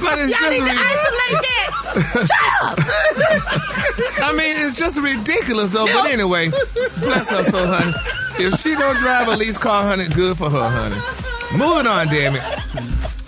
[0.00, 1.70] but it's Y'all just need to isolate that.
[4.22, 5.86] I mean, it's just ridiculous though.
[5.86, 6.50] But anyway,
[6.98, 7.92] bless her soul, honey.
[8.38, 11.00] If she don't drive a least car, honey, good for her, honey.
[11.56, 12.42] Moving on, damn it.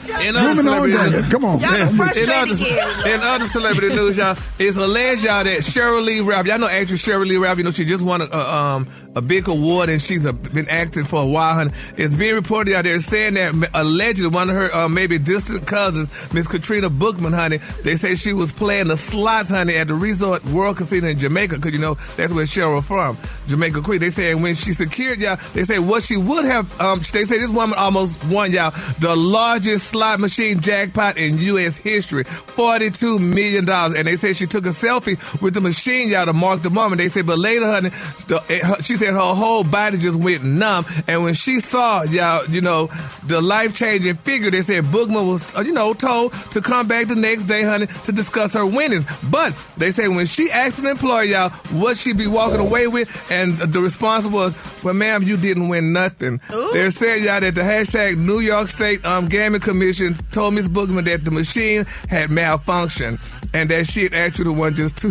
[0.09, 1.31] In other on, celebrity- damn.
[1.31, 1.61] Come on.
[1.61, 6.21] Y'all in frustrated other, in other celebrity news, y'all, it's alleged y'all that Sheryl Lee
[6.21, 8.89] Ralph, y'all know actress Sheryl Lee Ralph, you know she just won a, a, um,
[9.15, 11.55] a big award and she's uh been acting for a while.
[11.55, 11.73] Honey.
[11.97, 16.09] It's being reported out there saying that allegedly one of her uh, maybe distant cousins,
[16.33, 20.45] Miss Katrina Bookman, honey, they say she was playing the slots, honey, at the Resort
[20.47, 23.17] World Casino in Jamaica, because you know that's where Cheryl from,
[23.49, 24.01] Jamaica Queen.
[24.01, 26.81] They say when she secured y'all, they say what she would have.
[26.81, 31.77] Um, they say this woman almost won y'all the largest slot machine jackpot in U.S.
[31.77, 33.97] history, forty-two million dollars.
[33.97, 36.99] And they say she took a selfie with the machine, y'all, to mark the moment.
[36.99, 37.91] They say, but later, honey,
[38.27, 38.41] the,
[38.83, 40.87] she said her whole body just went numb.
[41.07, 42.91] And when she saw y'all, you know,
[43.27, 47.15] the life-changing figure, they said Boogman was, uh, you know, told to come back the
[47.15, 49.05] next day, honey, to discuss her winnings.
[49.31, 53.09] But they say when she asked an employer, y'all, what she be walking away with,
[53.31, 57.61] and the response was, "Well, ma'am, you didn't win nothing." They're saying y'all that the
[57.61, 59.61] hashtag New York State um, Gaming
[60.31, 63.19] Told Miss Boogman that the machine had malfunctioned
[63.53, 65.11] and that she had actually won just two.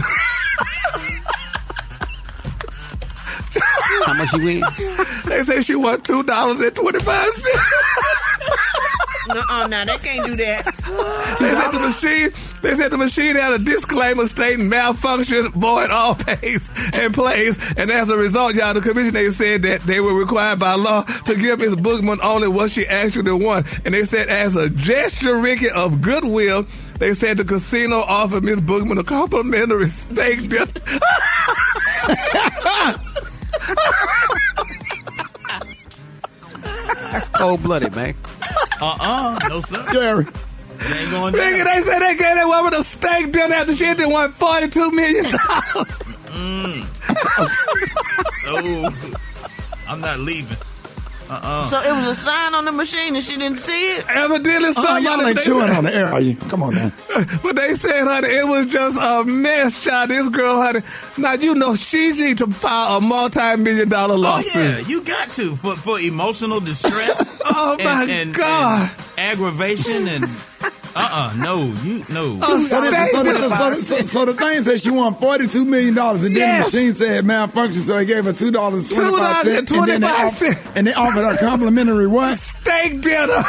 [4.05, 4.63] How much you win?
[5.25, 7.57] they say she won two dollars and twenty five cents.
[9.27, 10.65] No, no, they can't do that.
[11.39, 12.31] They said the machine.
[12.62, 16.62] They said the machine had a disclaimer stating malfunction, void all pays
[16.93, 20.60] and plays, and as a result, y'all, the commission they said that they were required
[20.60, 24.55] by law to give Miss Boogman only what she actually won, and they said as
[24.55, 26.67] a gesture, Rickey, of goodwill,
[26.99, 30.67] they said the casino offered Miss Boogman a complimentary steak dinner.
[37.12, 38.15] That's cold blooded, man.
[38.82, 39.86] Uh-uh, no sir.
[39.91, 40.26] Gary.
[40.80, 41.54] It ain't going down.
[41.65, 44.67] they said they gave that woman a steak dinner after she had to won forty
[44.70, 45.98] two million dollars.
[48.54, 49.15] Oh,
[49.88, 50.58] I'm not leaving.
[51.32, 51.65] Uh-uh.
[51.70, 54.06] So it was a sign on the machine and she didn't see it?
[54.10, 56.36] Evidently, Uh, somebody y'all ain't they chewing said- on the air, are you?
[56.50, 56.91] Come on now.
[57.44, 60.10] But they said, honey, it was just a mess, child.
[60.10, 60.82] This girl, honey.
[61.17, 64.56] Now, you know, she need to file a multi-million dollar lawsuit.
[64.56, 64.82] Oh lawsuit.
[64.82, 67.17] yeah, you got to for for emotional distress.
[67.54, 68.89] Oh, my God.
[69.17, 70.26] and aggravation and
[70.63, 72.39] uh uh no you no.
[72.41, 76.21] So, this- so, the- so, so, so the thing said she won forty-two million dollars,
[76.24, 76.71] and then Yes.
[76.71, 80.08] the machine said malfunction, so they gave her two dollars twenty-five cents, and then they
[80.08, 82.38] $2.25 offered, and they offered her complimentary what?
[82.39, 83.43] Steak dinner.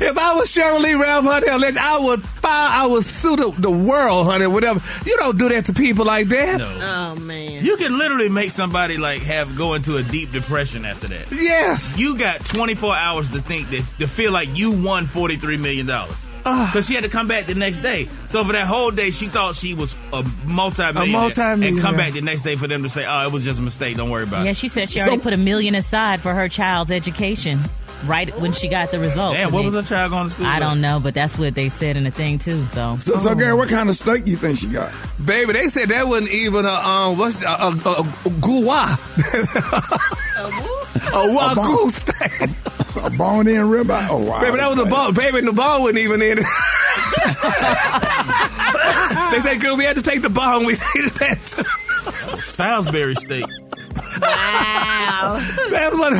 [0.00, 3.50] if I was Sheryl Lee Ralph, honey, I'll I would file, I would sue the,
[3.58, 4.80] the world, honey, whatever.
[5.06, 6.58] You don't do that to people like that.
[6.58, 6.66] No.
[6.82, 7.43] Oh, man.
[7.64, 11.32] You can literally make somebody like have go into a deep depression after that.
[11.32, 11.96] Yes.
[11.96, 16.26] You got 24 hours to think that to feel like you won 43 million dollars.
[16.44, 16.70] Ah.
[16.70, 18.06] Because she had to come back the next day.
[18.26, 21.04] So for that whole day, she thought she was a multi-millionaire.
[21.04, 21.68] A multi-millionaire.
[21.70, 23.62] And come back the next day for them to say, oh, it was just a
[23.62, 23.96] mistake.
[23.96, 24.46] Don't worry about Yeah, it.
[24.48, 27.58] Yeah, she said she already put a million aside for her child's education
[28.06, 29.36] right when she got the results.
[29.36, 30.68] Damn, I what mean, was her child going to school I with?
[30.68, 32.64] don't know, but that's what they said in the thing too.
[32.66, 34.92] So, So, so Gary, what kind of steak you think she got?
[35.24, 38.04] Baby, they said that wasn't even a, um, what's, a, a, a, a
[38.40, 38.94] gouwa.
[41.14, 42.50] a wagyu steak.
[43.04, 44.08] A bone-in ribeye?
[44.08, 44.40] Oh wow!
[44.40, 45.12] Baby, that was a bone.
[45.14, 46.44] Baby, the bone wasn't even in it.
[49.32, 50.64] they said, good, we had to take the bone.
[50.64, 51.64] We needed that too.
[52.40, 53.44] Salisbury steak.
[53.96, 55.40] Wow.
[55.70, 56.18] That was,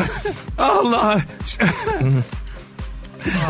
[0.59, 2.25] oh, Lord.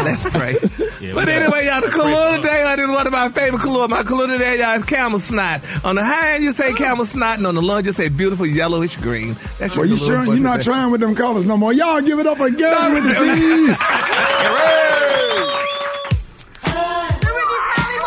[0.04, 0.56] Let's pray.
[1.00, 3.60] Yeah, But anyway, y'all, the Praise the Kahlua today honey, is one of my favorite
[3.60, 3.88] Kahlua.
[3.88, 5.62] My Kahlua today, y'all, is camel snot.
[5.84, 8.08] On the high end, you say camel snot, and on the low end, you say
[8.08, 9.36] beautiful yellowish green.
[9.58, 11.72] That's your Well, you Kahlua sure you're not trying with them colors no more?
[11.72, 13.76] Y'all give it up again with the team.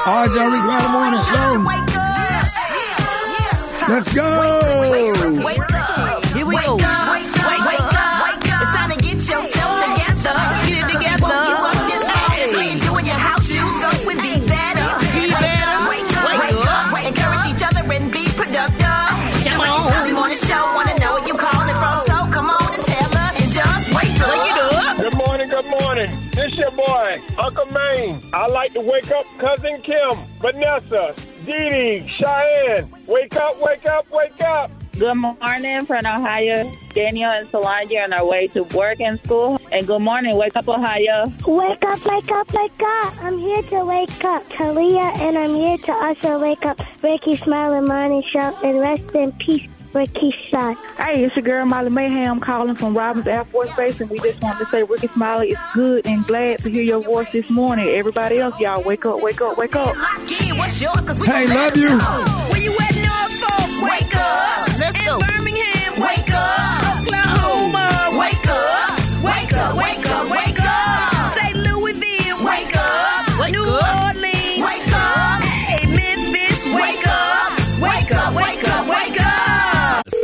[0.07, 1.51] All right, y'all, Rick's Smiley Morning Show.
[3.89, 5.43] Let's go.
[5.45, 5.71] Wake up.
[5.71, 5.76] Here
[25.97, 26.29] morning.
[26.31, 28.21] This your boy, Uncle Maine.
[28.33, 32.89] I like to wake up cousin Kim, Vanessa, Dee Dee, Cheyenne.
[33.07, 34.71] Wake up, wake up, wake up.
[34.97, 36.71] Good morning from Ohio.
[36.93, 39.59] Daniel and Solange on our way to work and school.
[39.71, 41.31] And good morning, Wake Up Ohio.
[41.45, 43.23] Wake up, wake up, wake up.
[43.23, 47.85] I'm here to wake up Talia, and I'm here to also wake up Rickey Smiley
[47.87, 50.77] Morning Show, and rest in peace, Rickey son.
[50.95, 54.39] Hey, it's your girl Molly Mayhem calling from Robins Air Force Base, and we just
[54.43, 57.89] wanted to say Rickey Smiley is good and glad to hear your voice this morning.
[57.89, 59.95] Everybody else, y'all, wake up, wake up, wake up.
[59.95, 60.53] Hey,
[61.47, 61.97] love you.
[61.97, 63.81] Where you at, Norfolk?
[63.89, 64.67] Wake up.
[64.77, 65.17] Let's go.
[65.17, 67.01] In Birmingham, wake up.
[67.01, 69.23] Oklahoma, wake up.
[69.23, 71.33] Wake up, wake up, wake up.
[71.33, 73.51] Say Louisville, wake up.
[73.51, 74.06] New Orleans,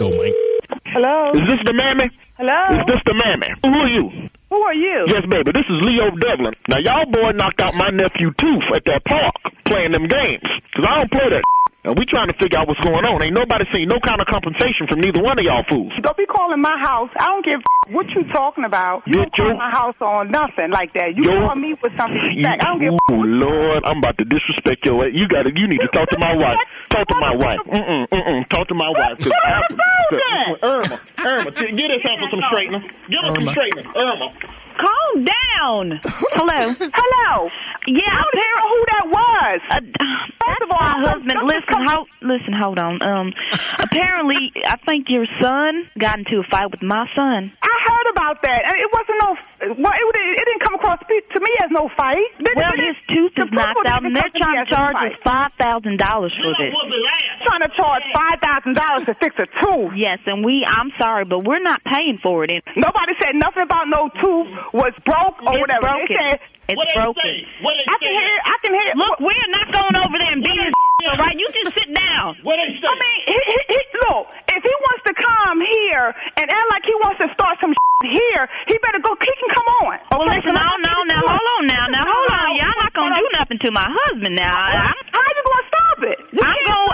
[0.03, 0.35] go, Mike.
[0.85, 1.31] Hello?
[1.33, 2.11] Is this the mammy?
[2.35, 2.59] Hello?
[2.75, 3.47] Is this the mammy?
[3.63, 4.29] Who are you?
[4.49, 5.05] Who are you?
[5.07, 5.51] Yes, baby.
[5.51, 6.53] This is Leo Devlin.
[6.67, 9.33] Now, y'all boy knocked out my nephew Tooth at that park
[9.65, 10.43] playing them games.
[10.75, 11.43] Cause I don't play that.
[11.83, 13.19] And we trying to figure out what's going on.
[13.21, 15.91] Ain't nobody seen no kind of compensation from neither one of y'all fools.
[16.01, 17.11] Don't be calling my house.
[17.19, 17.59] I don't give
[17.91, 19.03] what you talking about.
[19.05, 21.11] You don't call my house on nothing like that.
[21.19, 21.43] You Yo.
[21.43, 22.63] call me with something respect.
[22.63, 25.09] I don't give Oh Lord, I'm about to disrespect your.
[25.11, 25.51] You got to.
[25.51, 26.55] You need to talk to my wife.
[26.87, 27.59] Talk to my wife.
[27.67, 28.47] Mm mm mm.
[28.47, 29.19] Talk to my wife.
[29.19, 32.79] 'Cause I- 'cause- Irma, Irma, t- get this help with some straightener.
[33.11, 33.51] Give her some Irma.
[33.51, 34.27] straightener, Irma.
[34.77, 35.99] Calm down.
[36.33, 36.61] Hello.
[36.79, 37.49] Hello.
[37.85, 39.59] Yeah, I don't even know who that was.
[40.39, 41.39] First of all, my husband.
[41.43, 43.01] Listen, hold, listen, hold on.
[43.03, 43.33] Um,
[43.79, 47.51] apparently, I think your son got into a fight with my son.
[47.61, 48.61] I heard about that.
[48.65, 49.29] and It wasn't no.
[49.83, 52.27] Well, it, it didn't come across to me as no fight.
[52.55, 56.33] Well, his tooth is knocked out, and they're trying to charge us five thousand dollars
[56.41, 56.71] for this.
[57.43, 59.91] Trying to charge five thousand dollars to fix a tooth.
[59.95, 60.63] Yes, and we.
[60.67, 62.51] I'm sorry, but we're not paying for it.
[62.51, 65.83] And Nobody said nothing about no tooth was broke or It's whatever.
[65.91, 66.07] broken.
[66.07, 66.37] They said,
[66.71, 67.23] It's What they broken.
[67.27, 67.35] say?
[67.65, 68.35] What I can hear.
[68.47, 68.91] I can hear.
[68.95, 70.71] Look, we're not going over there and being
[71.19, 71.35] right.
[71.35, 72.39] You just sit down.
[72.47, 72.87] What they say?
[72.87, 76.83] I mean, he, he, he, look, if he wants to come here and act like
[76.87, 77.75] he wants to start some
[78.07, 79.11] here, he better go.
[79.19, 79.99] He can come on.
[80.15, 82.55] Oh, well, listen, no, no, now hold on, now, now hold on.
[82.55, 84.51] Y'all not gonna do nothing to my husband now.
[84.55, 86.17] I, I'm, How you gonna stop it?
[86.39, 86.91] I'm going.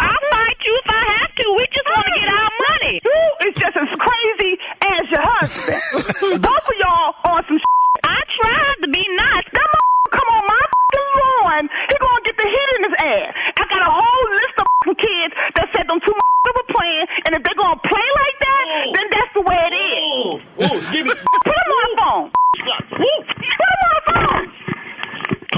[0.60, 1.46] You if I have to.
[1.56, 2.96] We just want to get our money.
[3.48, 6.44] Is just as crazy as your husband.
[6.44, 7.60] Both of y'all on some.
[8.04, 9.48] I tried to be nice.
[9.56, 9.68] That
[10.12, 11.64] come on my fucking lawn.
[11.88, 13.32] He gonna get the heat in his ass.
[13.56, 14.68] I got a whole list of
[15.00, 18.64] kids that said them two were playing, and if they gonna play like that,
[19.00, 20.40] then that's the way it is.
[20.68, 21.14] Oh, give me.
[21.48, 22.28] Put him on the phone.
[22.60, 24.49] Put him on the phone.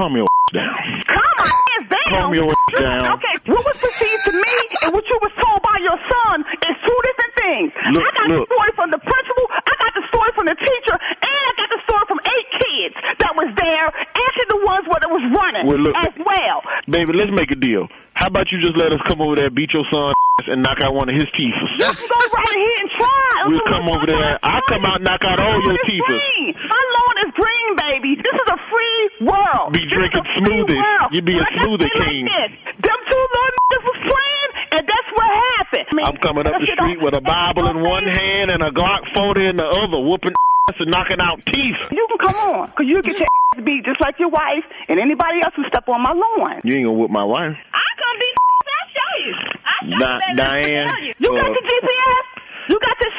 [0.01, 0.73] Calm your down.
[1.13, 1.45] Calm my
[1.77, 2.09] ass down.
[2.09, 3.05] Calm your down.
[3.21, 6.73] Okay, what was perceived to me and what you was told by your son is
[6.81, 7.69] two different things.
[7.93, 8.49] Look, I got look.
[8.49, 11.69] the story from the principal, I got the story from the teacher, and I got
[11.69, 12.49] the story from eight
[12.81, 15.93] kids that was there, and the ones where it was running Well, look.
[16.01, 16.65] as well.
[16.89, 17.85] Baby, let's make a deal.
[18.17, 20.13] How about you just let us come over there, beat your son
[20.49, 21.53] and knock out one of his teeth?
[21.77, 23.33] You can go right ahead and try.
[23.47, 24.39] We'll come over there.
[24.43, 26.03] I'll come out and knock out all your teeth.
[26.09, 28.11] My lawn is green, baby.
[28.17, 29.73] This is a free world.
[29.73, 30.83] Be drinking smoothies.
[31.13, 32.25] You be a smoothie king.
[32.25, 35.87] Them two little niggas was playing, and that's what happened.
[36.03, 39.47] I'm coming up the street with a Bible in one hand and a Glock 40
[39.47, 40.33] in the other, whooping
[40.69, 41.77] and knocking out teeth.
[41.91, 44.99] You can come on, because you get your ass beat just like your wife and
[44.99, 46.61] anybody else who step on my lawn.
[46.63, 47.57] You ain't gonna whip my wife.
[47.73, 48.29] I'm gonna be.
[48.61, 49.33] I'll show you.
[49.65, 50.37] I'll show Di- you.
[50.37, 52.25] Diane, You got uh, the GPS?
[52.69, 53.13] You got this?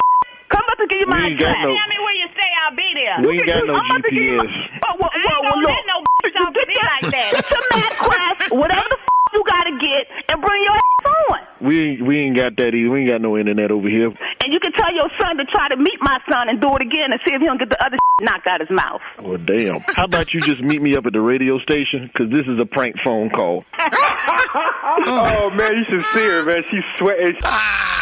[0.53, 1.65] Come up to give you my We ain't got address.
[1.65, 2.51] no- Tell me where you stay.
[2.63, 3.15] I'll be there.
[3.25, 4.85] We ain't got no I'm about you my- GPS.
[4.85, 5.73] Oh, well, I ain't well, well, gonna look.
[5.73, 7.29] let no bitch talk to me like that.
[7.33, 11.39] Get your MapQuest, whatever the f- you gotta get, and bring your ass on.
[11.65, 12.89] We we ain't got that either.
[12.91, 14.07] We ain't got no internet over here.
[14.43, 16.81] And you can tell your son to try to meet my son and do it
[16.83, 19.01] again and see if he don't get the other knocked out his mouth.
[19.21, 19.79] Well, damn.
[19.95, 22.11] How about you just meet me up at the radio station?
[22.11, 23.63] Because this is a prank phone call.
[23.79, 26.61] oh man, you should see her, man.
[26.69, 27.35] She's sweating.
[27.43, 27.92] Ah.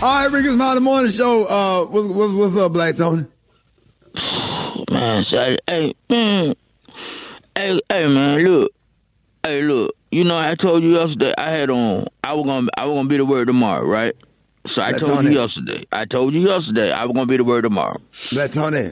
[0.00, 1.44] All right, Rickey Smiley Morning Show.
[1.46, 3.26] Uh, what's, what's, what's up, Black Tony?
[4.90, 6.54] Man, say, hey, man,
[7.56, 8.72] hey, hey, man, look,
[9.44, 9.96] hey, look.
[10.12, 12.06] You know, I told you yesterday I had on.
[12.22, 14.14] I was gonna, I was gonna be the word tomorrow, right?
[14.72, 15.84] So I That's told on you yesterday.
[15.90, 18.00] I told you yesterday I was gonna be the word tomorrow.
[18.30, 18.90] Black Tony.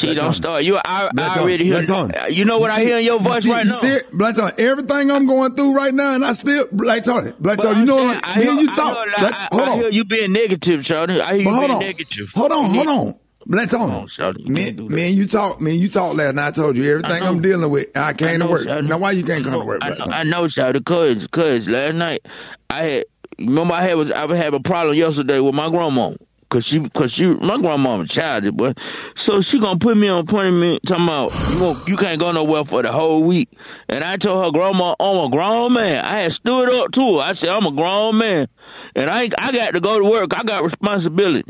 [0.00, 0.64] See, don't start.
[0.64, 1.82] You, I, I already hear.
[2.30, 3.76] You know what I see- hear in your voice see- right you now.
[3.78, 4.10] See it?
[4.12, 4.52] Black Tony.
[4.58, 7.32] Everything I'm going through right now, and I still Black Tony.
[7.38, 7.80] Black Tony.
[7.80, 8.96] You know, like, I me hear- and you I talk.
[8.96, 9.78] hear- Let's, I, hold I on.
[9.78, 11.20] hear you being negative, Charlie.
[11.20, 11.78] I hear you But hold being on.
[11.80, 12.28] negative.
[12.34, 13.14] Hold on, You hold on.
[13.46, 14.06] Black Tony.
[14.46, 15.60] Me, me and you talk.
[15.60, 16.48] Me and you talk last night.
[16.48, 17.26] I told you everything I know.
[17.26, 17.96] I'm dealing with.
[17.96, 18.68] I came know, to work.
[18.68, 18.80] I.
[18.82, 20.80] Now, why you can't come I to work, Black I know, I know, Charlie.
[20.86, 22.20] Cause, cause last night
[22.68, 23.04] I had.
[23.38, 26.10] Remember, I had was I had a problem yesterday with my grandma.
[26.52, 28.76] Cause she, cause she, my grandma was childish, but
[29.24, 32.64] so she gonna put me on appointment talking about you won't, you can't go nowhere
[32.64, 33.48] for the whole week.
[33.88, 36.04] And I told her grandma, I'm a grown man.
[36.04, 37.20] I had stood up to her.
[37.22, 38.48] I said I'm a grown man.
[38.96, 40.30] and I I got to go to work.
[40.34, 41.48] I got responsibility.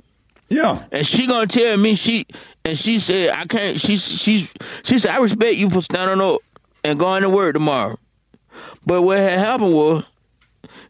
[0.50, 0.84] Yeah.
[0.92, 2.26] And she gonna tell me she
[2.64, 3.80] and she said I can't.
[3.80, 4.50] She she
[4.86, 6.40] she said I respect you for standing up
[6.84, 7.98] and going to work tomorrow.
[8.84, 10.04] But what had happened was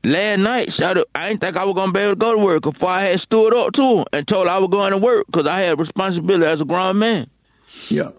[0.05, 0.69] last night
[1.15, 3.21] I, didn't think I was gonna be able to go to work before I had
[3.21, 5.79] stood up to her and told her I was going to work because I had
[5.79, 7.29] responsibility as a grown man.
[7.89, 8.11] Yeah.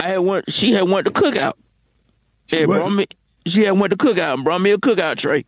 [0.00, 0.44] I had went.
[0.60, 1.52] She had went to cookout.
[2.48, 3.06] She had brought me.
[3.46, 5.44] She had went to cookout and brought me a cookout tray.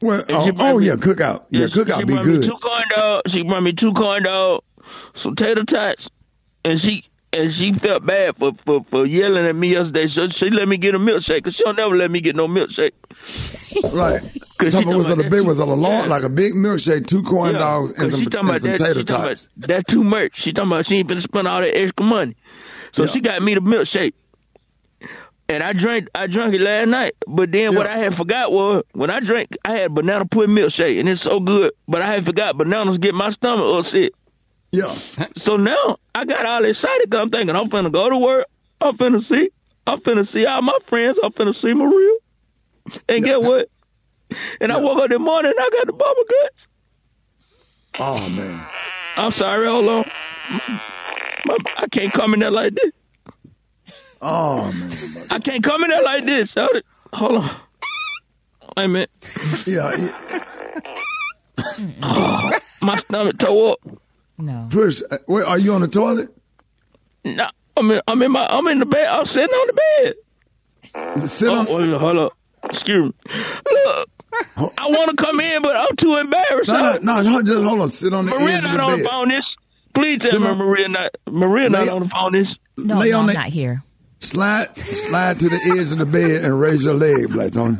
[0.00, 1.44] Well, And oh, oh me- yeah, cookout.
[1.50, 2.42] Yeah, cookout she be good.
[2.42, 3.32] two corn dogs.
[3.32, 4.64] She brought me two corn dogs,
[5.22, 6.02] some tater tots,
[6.64, 10.06] and she and she felt bad for, for, for yelling at me yesterday.
[10.14, 12.92] So she let me get a milkshake because she'll never let me get no milkshake.
[13.92, 14.22] Right.
[14.60, 17.22] Cause Talking she was it a big was a long like a big milkshake, two
[17.22, 19.48] corn Yeah, dogs, and some, and about some that, tater tots.
[19.56, 20.32] That's too much.
[20.44, 22.36] She talking about she ain't finna spend all that extra money.
[22.96, 24.14] So she got me the milkshake.
[25.48, 27.14] And I drank I drank it last night.
[27.26, 31.00] But then what I had forgot was when I drank I had banana pudding milkshake
[31.00, 31.72] and it's so good.
[31.88, 34.12] But I had forgot bananas get my stomach upset.
[34.74, 34.98] Yeah.
[35.44, 38.46] So now I got all excited 'cause I'm thinking I'm finna go to work.
[38.80, 39.48] I'm finna see
[39.86, 41.18] I'm finna see all my friends.
[41.22, 42.16] I'm finna see Maria.
[43.08, 43.68] And get what?
[44.60, 46.56] And I woke up this morning and I got the bubble guts.
[48.00, 48.66] Oh man.
[49.16, 50.04] I'm sorry, hold on.
[51.46, 52.92] My- I can't come in there like this.
[54.20, 54.90] Oh man.
[55.30, 56.48] I can't come in there like this.
[57.12, 57.60] Hold on.
[58.76, 59.10] Wait a minute.
[59.66, 59.92] Yeah.
[62.82, 63.78] My stomach tore up.
[64.38, 64.66] No.
[64.70, 65.02] Push.
[65.10, 66.28] uh, Wait, are you on the toilet?
[67.24, 67.44] No,
[67.76, 69.06] I'm in, I'm in my I'm in the bed.
[69.08, 71.28] I'm sitting on the bed.
[71.28, 71.66] Sit oh, on.
[71.90, 72.32] wait, hold up.
[72.64, 73.32] Excuse me.
[73.70, 74.08] Look,
[74.78, 76.68] I want to come in, but I'm too embarrassed.
[76.68, 77.88] No, no, no, no, just hold on.
[77.90, 78.76] Sit on the Maria edge of the bed.
[78.76, 79.28] Maria not on the the phone.
[79.28, 79.44] This.
[79.94, 82.32] Please tell Sit me on- Maria not Maria not on the phone.
[82.32, 82.48] This.
[82.76, 83.82] No, Lay no, on I'm the- not here.
[84.20, 87.76] Slide, slide to the edge of the bed and raise your leg, Black Tony.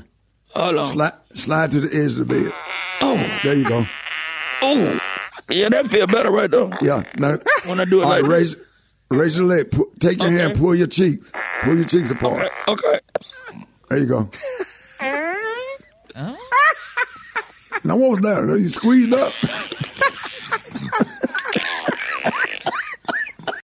[0.55, 0.85] Hold on.
[0.87, 2.53] Slide, slide to the edge of the bed.
[3.01, 3.87] Oh, There you go.
[4.63, 4.99] oh,
[5.51, 6.71] yeah, that feel better right there.
[6.83, 7.03] Yeah.
[7.19, 8.57] Now, When I do it all right, like raise,
[9.11, 9.71] raise your leg.
[9.71, 11.31] Pu- take your hand, pull your cheeks,
[11.63, 12.49] pull your cheeks apart.
[12.69, 13.01] Okay.
[13.91, 14.31] There you go.
[17.87, 18.59] Now what was that?
[18.59, 19.33] You squeezed up.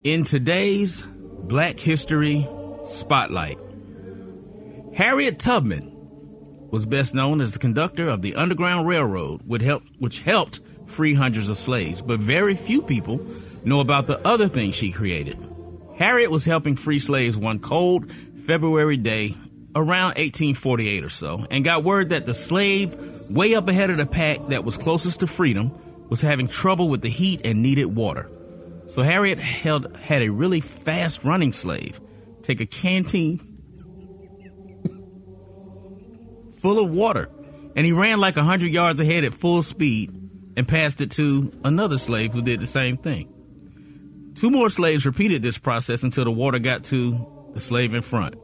[0.03, 2.47] In today's Black History
[2.85, 3.57] Spotlight,
[4.93, 5.89] Harriet Tubman
[6.69, 10.59] was best known as the conductor of the Underground Railroad, which helped, which helped
[10.93, 12.01] free hundreds of slaves.
[12.01, 13.25] But very few people
[13.65, 15.37] know about the other things she created.
[15.97, 18.11] Harriet was helping free slaves one cold
[18.45, 19.35] February day
[19.75, 22.95] around 1848 or so, and got word that the slave
[23.29, 25.71] way up ahead of the pack that was closest to freedom
[26.09, 28.29] was having trouble with the heat and needed water.
[28.87, 31.99] So Harriet held, had a really fast running slave
[32.43, 33.39] take a canteen
[36.57, 37.29] full of water,
[37.75, 40.22] and he ran like 100 yards ahead at full speed
[40.55, 43.29] and passed it to another slave who did the same thing.
[44.35, 48.35] Two more slaves repeated this process until the water got to the slave in front,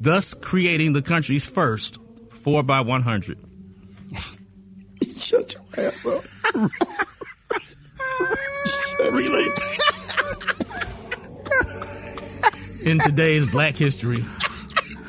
[0.00, 1.98] thus creating the country's first
[2.42, 3.38] 4 by 100
[5.16, 6.24] Shut your ass up.
[9.12, 9.48] Relay.
[12.84, 14.24] In today's Black History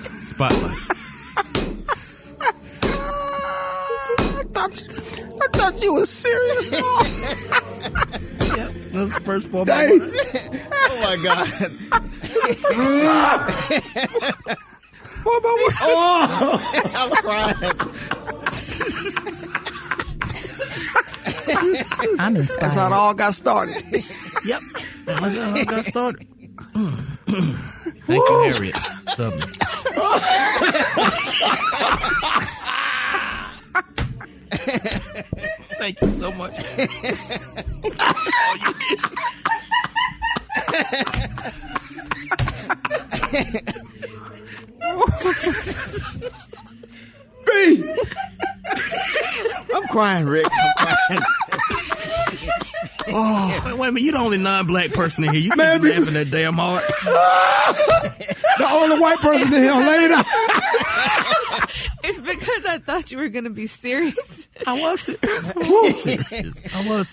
[0.07, 0.77] Spotlight.
[5.41, 6.65] I thought, you was serious.
[6.71, 6.81] yep,
[8.91, 10.01] that's the first four Dang.
[10.01, 11.47] oh my God.
[15.23, 15.73] Four by one.
[15.81, 16.59] Oh,
[16.95, 17.55] I'm crying.
[22.19, 22.61] I'm inspired.
[22.61, 23.83] That's how it all got started.
[24.45, 24.61] yep.
[25.05, 26.27] That's how it all got started.
[28.07, 28.75] Thank you, Harriet.
[34.49, 35.23] Tubman.
[35.77, 36.57] Thank you so much.
[47.45, 47.83] B.
[49.73, 50.47] I'm crying, Rick.
[50.51, 51.21] I'm crying.
[53.09, 54.03] Oh, wait, wait a minute.
[54.03, 55.41] You're the only non-black person in here.
[55.41, 56.83] You can't be laughing that damn hard.
[58.57, 60.23] the only white person in here later.
[62.03, 64.47] It's because I thought you were going to be serious.
[64.65, 65.51] I was serious.
[66.73, 67.09] I was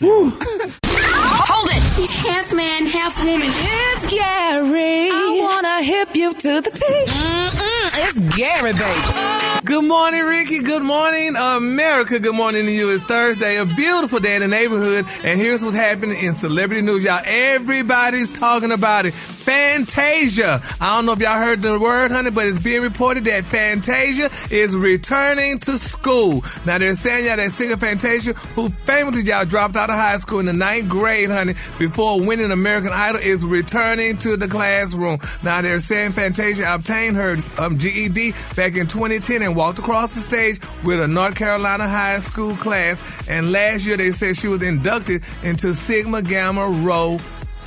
[1.46, 1.83] Hold it!
[1.98, 3.48] He's half man, half woman.
[3.50, 5.11] It's Gary.
[5.11, 6.85] I wanna hip you to the T.
[6.85, 9.44] Mm-mm, it's Gary, baby.
[9.64, 10.59] Good morning, Rickey.
[10.61, 12.18] Good morning, America.
[12.18, 12.90] Good morning to you.
[12.90, 15.07] It's Thursday, a beautiful day in the neighborhood.
[15.22, 17.22] And here's what's happening in celebrity news, y'all.
[17.24, 19.14] Everybody's talking about it.
[19.14, 20.61] Fantasia.
[20.80, 24.30] I don't know if y'all heard the word, honey, but it's being reported that Fantasia
[24.50, 26.44] is returning to school.
[26.66, 30.40] Now they're saying y'all that singer Fantasia, who famously y'all dropped out of high school
[30.40, 35.18] in the ninth grade, honey, before winning American Idol, is returning to the classroom.
[35.42, 40.20] Now they're saying Fantasia obtained her um, GED back in 2010 and walked across the
[40.20, 43.03] stage with a North Carolina high school class.
[43.28, 47.18] And last year they said she was inducted into Sigma Gamma Rho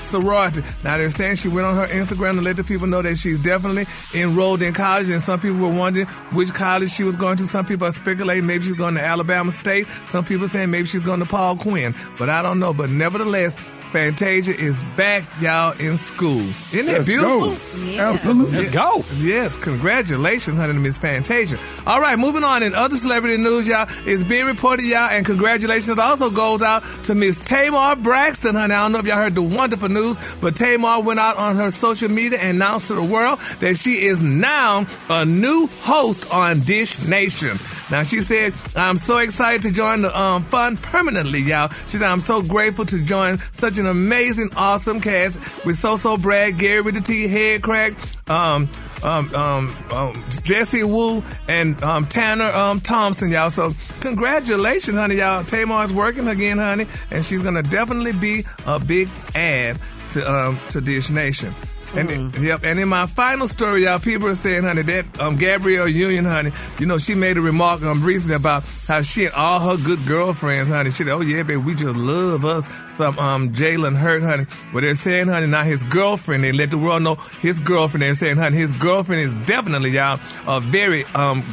[0.08, 0.62] sorority.
[0.84, 3.41] Now they're saying she went on her Instagram to let the people know that she's
[3.41, 7.45] definitely enrolled in college, and some people were wondering which college she was going to.
[7.45, 9.88] Some people are speculating maybe she's going to Alabama State.
[10.10, 12.74] Some people saying maybe she's going to Paul Quinn, but I don't know.
[12.74, 13.55] But nevertheless.
[13.91, 16.41] Fantasia is back, y'all, in school.
[16.73, 17.39] Isn't that Let's beautiful?
[17.51, 17.85] go.
[17.85, 18.09] Yeah.
[18.11, 18.57] Absolutely.
[18.59, 19.03] Let's go.
[19.17, 21.57] Yes, congratulations, honey, to Miss Fantasia.
[21.85, 23.88] All right, moving on in other celebrity news, y'all.
[24.05, 28.73] It's being reported, y'all, and congratulations also goes out to Miss Tamar Braxton, honey.
[28.73, 31.71] I don't know if y'all heard the wonderful news, but Tamar went out on her
[31.71, 36.59] social media and announced to the world that she is now a new host on
[36.61, 37.57] Dish Nation.
[37.89, 42.09] Now she said, "I'm so excited to join the um, fun permanently, y'all." She said,
[42.09, 46.82] "I'm so grateful to join such an amazing, awesome cast with So So Brad, Gary
[46.82, 47.95] with the T, Headkrack,
[48.30, 48.69] um,
[49.03, 53.49] um, um, um, Jessie Woo, and um, Tanner um, Thompson, y'all.
[53.49, 55.43] So congratulations, honey, y'all.
[55.43, 61.09] Tamar's working again, honey, and she's gonna definitely be a big add to to Dish
[61.09, 61.53] Nation.
[61.95, 65.88] And yep, and in my final story, y'all, people are saying, honey, that um, Gabrielle
[65.88, 69.59] Union, honey, you know, she made a remark um, recently about how she and all
[69.59, 72.65] her good girlfriends, honey, she oh yeah, baby, we just love us
[72.95, 74.45] some um Jalen Hurts, honey.
[74.73, 78.13] But they're saying, honey, now his girlfriend, they let the world know his girlfriend, they're
[78.15, 81.43] saying, honey, his girlfriend is definitely, y'all, a very um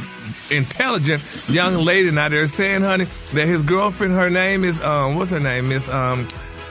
[0.51, 2.11] intelligent young lady.
[2.11, 5.69] Now they're saying, honey, that his girlfriend, her name is um what's her name?
[5.69, 6.27] Miss um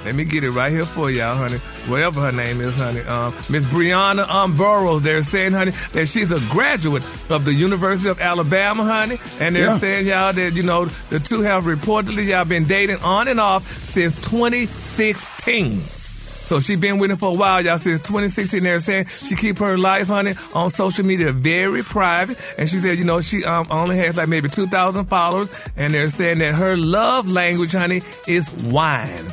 [0.06, 1.58] let me get it right here for y'all, honey.
[1.88, 3.02] Whatever her name is, honey.
[3.02, 5.02] Um, Miss Bryonna um, Burrows.
[5.02, 9.18] They're saying, honey, that she's a graduate of the University of Alabama, honey.
[9.40, 9.78] And they're Yeah.
[9.78, 13.66] saying, y'all, that, you know, the two have reportedly, y'all, been dating on and off
[13.90, 15.80] since 2016.
[15.80, 17.80] So she been with him for a while, y'all.
[17.80, 22.38] Since 2016, they're saying she keep her life, honey, on social media very private.
[22.58, 25.50] And she said, you know, she um, only has like maybe 2,000 followers.
[25.78, 29.26] And they're saying that her love language, honey, is wine.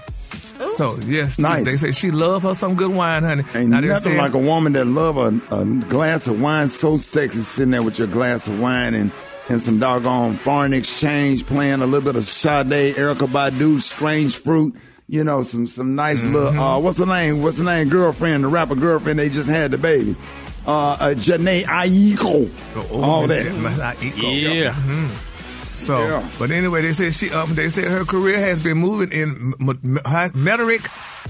[0.76, 1.64] So yes, Nice.
[1.64, 3.44] They say she love her some good wine, honey.
[3.54, 6.96] Ain't Now nothing saying- like a woman that love a, a glass of wine so
[6.96, 9.10] sexy, sitting there with your glass of wine and,
[9.48, 14.74] and some doggone foreign exchange, playing a little bit of Sade, Erykah Badu, Strange Fruit.
[15.08, 16.34] You know, some some nice Mm-hmm.
[16.34, 16.60] little.
[16.60, 17.42] Uh, what's the name?
[17.42, 17.88] What's the name?
[17.88, 19.18] Girlfriend, the rapper girlfriend.
[19.18, 20.14] They just had the baby.
[20.66, 22.48] Uh, uh Jhené Aiko.
[22.76, 23.46] Oh, All Miss that.
[23.46, 24.60] Jhené Aiko.
[24.62, 24.72] Yeah.
[24.72, 25.08] Mhm.
[25.80, 26.28] So, Yeah.
[26.38, 29.78] but anyway, they said she, um, they said her career has been moving in m-
[30.04, 30.82] m- metric,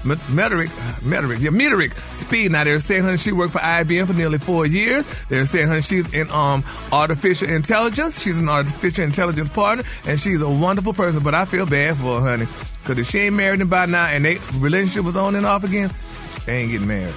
[0.05, 0.69] m- metric,
[1.01, 2.51] metric, yeah, metric speed.
[2.51, 5.05] Now they're saying, honey, she worked for IBM for nearly four years.
[5.29, 8.21] They're saying, honey, she's in um artificial intelligence.
[8.21, 11.21] She's an artificial intelligence partner, and she's a wonderful person.
[11.23, 12.47] But I feel bad for her, honey,
[12.83, 15.63] because if she ain't married him by now, and they relationship was on and off
[15.63, 15.91] again,
[16.45, 17.13] they ain't getting married.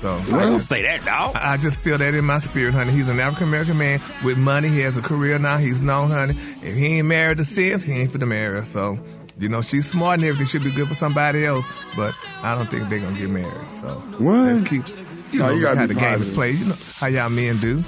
[0.00, 1.34] So i Don't say that, dog.
[1.34, 2.92] I I just feel that in my spirit, honey.
[2.92, 4.68] He's an African American man with money.
[4.68, 5.56] He has a career now.
[5.58, 6.38] He's known, honey.
[6.62, 8.64] If he ain't married to sis, he ain't for the marry.
[8.64, 8.98] So,
[9.40, 10.46] you know, she's smart and everything.
[10.46, 11.66] Should be good for somebody else.
[11.96, 13.70] But I don't think they're gonna get married.
[13.72, 13.88] So
[14.18, 14.34] What?
[14.34, 14.86] let's keep.
[15.32, 16.58] You No, know you gotta how be the game is played.
[16.60, 17.82] You know how y'all men do.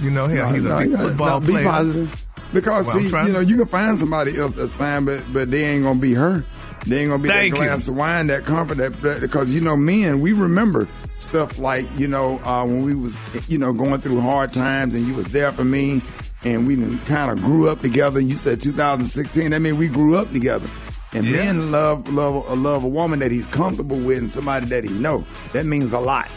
[0.00, 1.64] You know, hell, No, he's no, a big gotta- football no, be player.
[1.64, 2.26] positive.
[2.54, 5.64] Because Well, see, you know, you can find somebody else that's fine, but but they
[5.64, 6.44] ain't gonna be her.
[6.86, 7.66] They ain't gonna be Thank that you.
[7.66, 10.88] glass of wine, that comfort, that, that because you know, men, we remember
[11.20, 13.14] stuff like you know uh, when we was
[13.48, 16.00] you know going through hard times, and you was there for me,
[16.44, 18.20] and we kind of grew up together.
[18.20, 20.68] You said 2016, that mean we grew up together.
[21.12, 21.36] And Yeah.
[21.52, 25.24] men love love love a woman that he's comfortable with and somebody that he know.
[25.52, 26.28] That means a lot.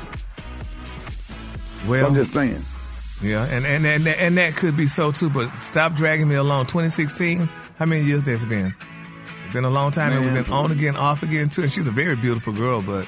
[1.88, 2.62] Well, I'm just saying.
[3.22, 5.30] Yeah, and and, and and that could be so too.
[5.30, 6.66] But stop dragging me along.
[6.68, 7.48] 2016.
[7.78, 8.74] How many years that's been?
[9.46, 10.34] It's been a long time, and Man.
[10.36, 11.64] we've been on again, off again too.
[11.64, 13.06] And she's a very beautiful girl, but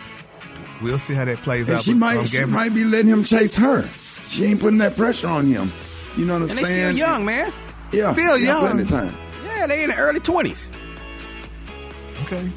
[0.81, 1.83] we'll see how that plays And out.
[1.83, 3.87] she might um, she might be letting him chase her.
[4.29, 5.71] She ain't putting that pressure on him.
[6.17, 6.87] You know what I'm And they saying?
[6.95, 7.53] still young, man.
[7.91, 8.61] Yeah, Still young.
[8.61, 9.17] Plenty of time.
[9.45, 10.67] Yeah, they in the early twenties.
[12.23, 12.49] Okay.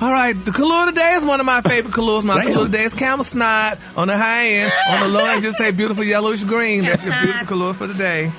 [0.00, 2.22] All right, the color of the day is one of my favorite colors.
[2.22, 2.52] My Damn.
[2.52, 4.72] color of the day is camel snot on the high end.
[4.90, 6.84] On the low end, just say beautiful yellowish green.
[6.84, 8.30] That's the beautiful color for the day.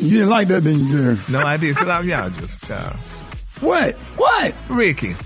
[0.00, 1.76] You didn't like that, did you, No, I did.
[1.76, 2.96] Cause I'm y'all just child.
[3.60, 3.94] What?
[4.16, 4.54] What?
[4.70, 5.16] Rickey.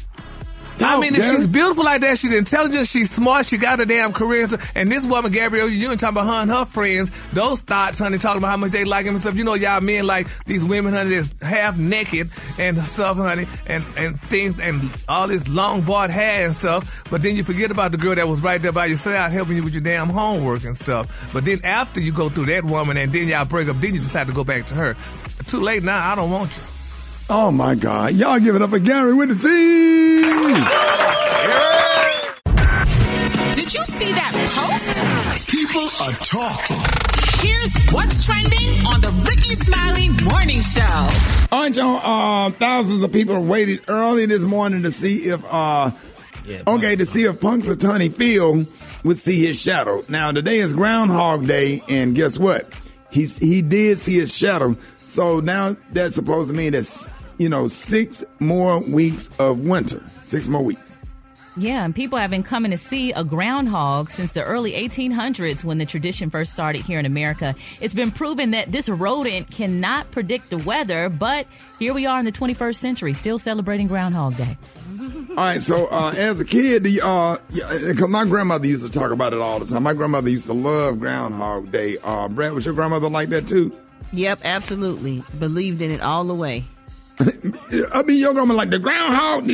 [0.81, 1.37] I mean, if Gary.
[1.37, 4.49] she's beautiful like that, she's intelligent, she's smart, she got a damn career.
[4.75, 7.11] and this woman, Gabrielle, you ain't talking about her and her friends.
[7.33, 9.37] Those thoughts, honey, talking about how much they like him and stuff.
[9.37, 13.85] You know, y'all men like these women, honey, that's half naked and stuff, honey, and,
[13.97, 17.05] and things, and all this long bought hair and stuff.
[17.11, 19.57] But then you forget about the girl that was right there by your side helping
[19.57, 21.31] you with your damn homework and stuff.
[21.33, 24.01] But then after you go through that woman and then y'all break up, then you
[24.01, 24.97] decide to go back to her.
[25.47, 26.78] Too late now, I don't want you.
[27.31, 28.15] Oh my God.
[28.15, 29.49] Y'all give it up for Gary with the T.
[33.55, 35.51] Did you see that post?
[35.51, 36.77] People are talking.
[37.47, 41.09] Here's what's trending on the Rickey Smiley Morning Show.
[41.53, 42.47] All right, y'all.
[42.47, 45.91] Uh, thousands of people waited early this morning to see if, uh,
[46.67, 48.65] okay, to see if Punxsutawney Phil
[49.05, 50.03] would see his shadow.
[50.09, 52.73] Now today is Groundhog Day, and guess what?
[53.11, 54.77] He's he did see his shadow.
[55.05, 57.09] So now that's supposed to mean that's
[57.39, 60.03] you know six more weeks of winter.
[60.23, 60.99] Six more weeks.
[61.59, 65.79] Yeah, and people have been coming to see a groundhog since the early 1800s when
[65.79, 67.57] the tradition first started here in America.
[67.81, 71.49] It's been proven that this rodent cannot predict the weather, but
[71.81, 74.57] here we are in the 21st century, still celebrating Groundhog Day.
[75.31, 79.11] All right, so uh, as a kid, the uh, because my grandmother used to talk
[79.11, 79.83] about it all the time.
[79.83, 81.97] My grandmother used to love Groundhog Day.
[82.05, 83.77] Uh, Brat, was your grandmother like that too?
[84.13, 85.25] Yep, absolutely.
[85.39, 86.65] Believed in it all the way.
[87.21, 89.49] I mean, your grandma like the groundhog.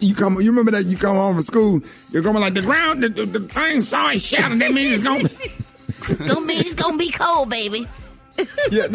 [0.00, 1.80] You come, you remember that you come home from school.
[2.10, 4.54] Your grandma like the ground, the, the, the thing saw it shadow.
[4.56, 5.28] That means it's gonna.
[5.28, 7.86] It's gonna be it's gonna be cold, baby.
[8.70, 8.86] yeah,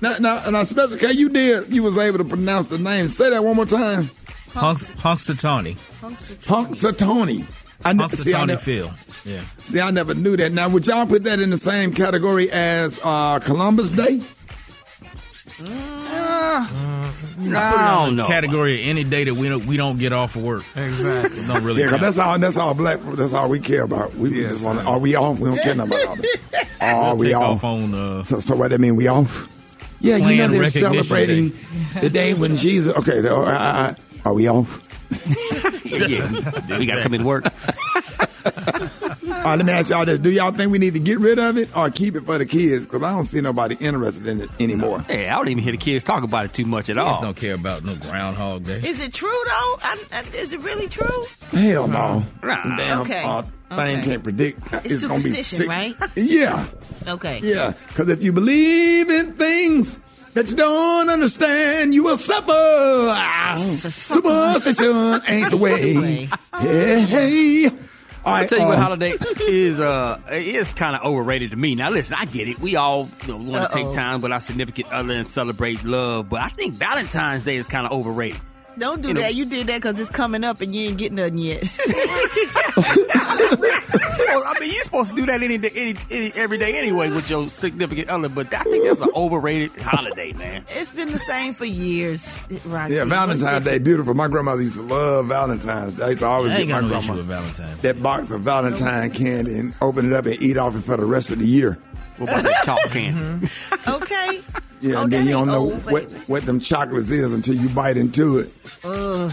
[0.00, 1.70] now, now, now, special K, you did.
[1.72, 3.08] You was able to pronounce the name.
[3.08, 4.10] Say that one more time.
[4.54, 5.76] Hunks, Punxsutawney.
[6.00, 7.44] Punxsutawney.
[7.84, 8.90] I ne- see, I Punxsutawney never- Phil.
[9.26, 9.42] Yeah.
[9.60, 10.52] See, I never knew that.
[10.52, 14.22] Now, would y'all put that in the same category as uh, Columbus Day?
[17.40, 18.24] I don't know.
[18.26, 20.64] Category of any day that we don't we don't get off of work.
[20.74, 21.46] Exactly.
[21.46, 21.80] don't really.
[21.82, 22.02] Yeah, 'cause count.
[22.02, 22.38] that's all.
[22.38, 23.00] That's all black.
[23.02, 24.14] That's all we care about.
[24.16, 24.86] We just want.
[24.86, 25.38] Are we off?
[25.38, 26.66] We don't care nothing about that.
[26.80, 27.56] Are We'll we take off?
[27.58, 28.96] off on uh, So, so what that mean?
[28.96, 29.48] We off?
[30.00, 32.00] Yeah, you know they're celebrating day.
[32.02, 32.96] the day when Jesus.
[32.98, 34.80] Okay, uh, uh, are we off?
[35.86, 36.30] yeah,
[36.78, 37.44] we got to come in work.
[39.38, 41.38] All right, let me ask y'all this: Do y'all think we need to get rid
[41.38, 42.84] of it or keep it for the kids?
[42.84, 45.00] Because I don't see nobody interested in it anymore.
[45.02, 47.20] Hey, I don't even hear the kids talk about it too much at Kids all.
[47.22, 48.80] don't care about no Groundhog Day.
[48.84, 49.78] Is it true though?
[49.82, 51.24] I, I, is it really true?
[51.52, 52.24] Hell no.
[52.42, 52.76] Nah.
[52.76, 53.22] Damn Okay.
[53.24, 54.02] uh, thing Okay.
[54.04, 54.60] can't predict.
[54.84, 55.68] It's gonna be superstition, six.
[55.68, 55.94] right?
[56.16, 56.66] Yeah,
[57.06, 57.40] Okay.
[57.42, 57.72] yeah.
[57.88, 59.98] Because if you believe in things
[60.34, 62.50] that you don't understand, you will suffer.
[62.52, 66.28] Ah, Superstition ain't the way.
[66.60, 67.70] Hey, hey.
[68.28, 71.74] All I'll tell you what um, holiday is uh is kind of overrated to me.
[71.74, 72.58] Now listen, I get it.
[72.60, 76.28] We all you know, want to take time with our significant other and celebrate love,
[76.28, 78.40] but I think Valentine's Day is kind of overrated.
[78.78, 79.34] Don't do You know- that.
[79.34, 81.62] You did that because it's coming up and you ain't getting nothing yet.
[83.20, 87.28] I mean, you're supposed to do that any day, any, any every day anyway with
[87.30, 90.64] your significant other, but I think that's an overrated holiday, man.
[90.70, 92.26] it's been the same for years,
[92.64, 92.94] Rocky.
[92.94, 94.14] Yeah, Valentine's Day, beautiful.
[94.14, 96.04] My grandmother used to love Valentine's Day.
[96.04, 97.82] I used to always get my got no grandma Valentine's.
[97.82, 101.06] that box of Valentine candy and open it up and eat off it for the
[101.06, 101.78] rest of the year.
[102.16, 103.48] What about that chalk can?
[103.88, 104.40] Okay.
[104.80, 107.68] Yeah, Oh, and then that you don't know what, what them chocolates is until you
[107.68, 108.52] bite into it.
[108.84, 109.32] Ugh.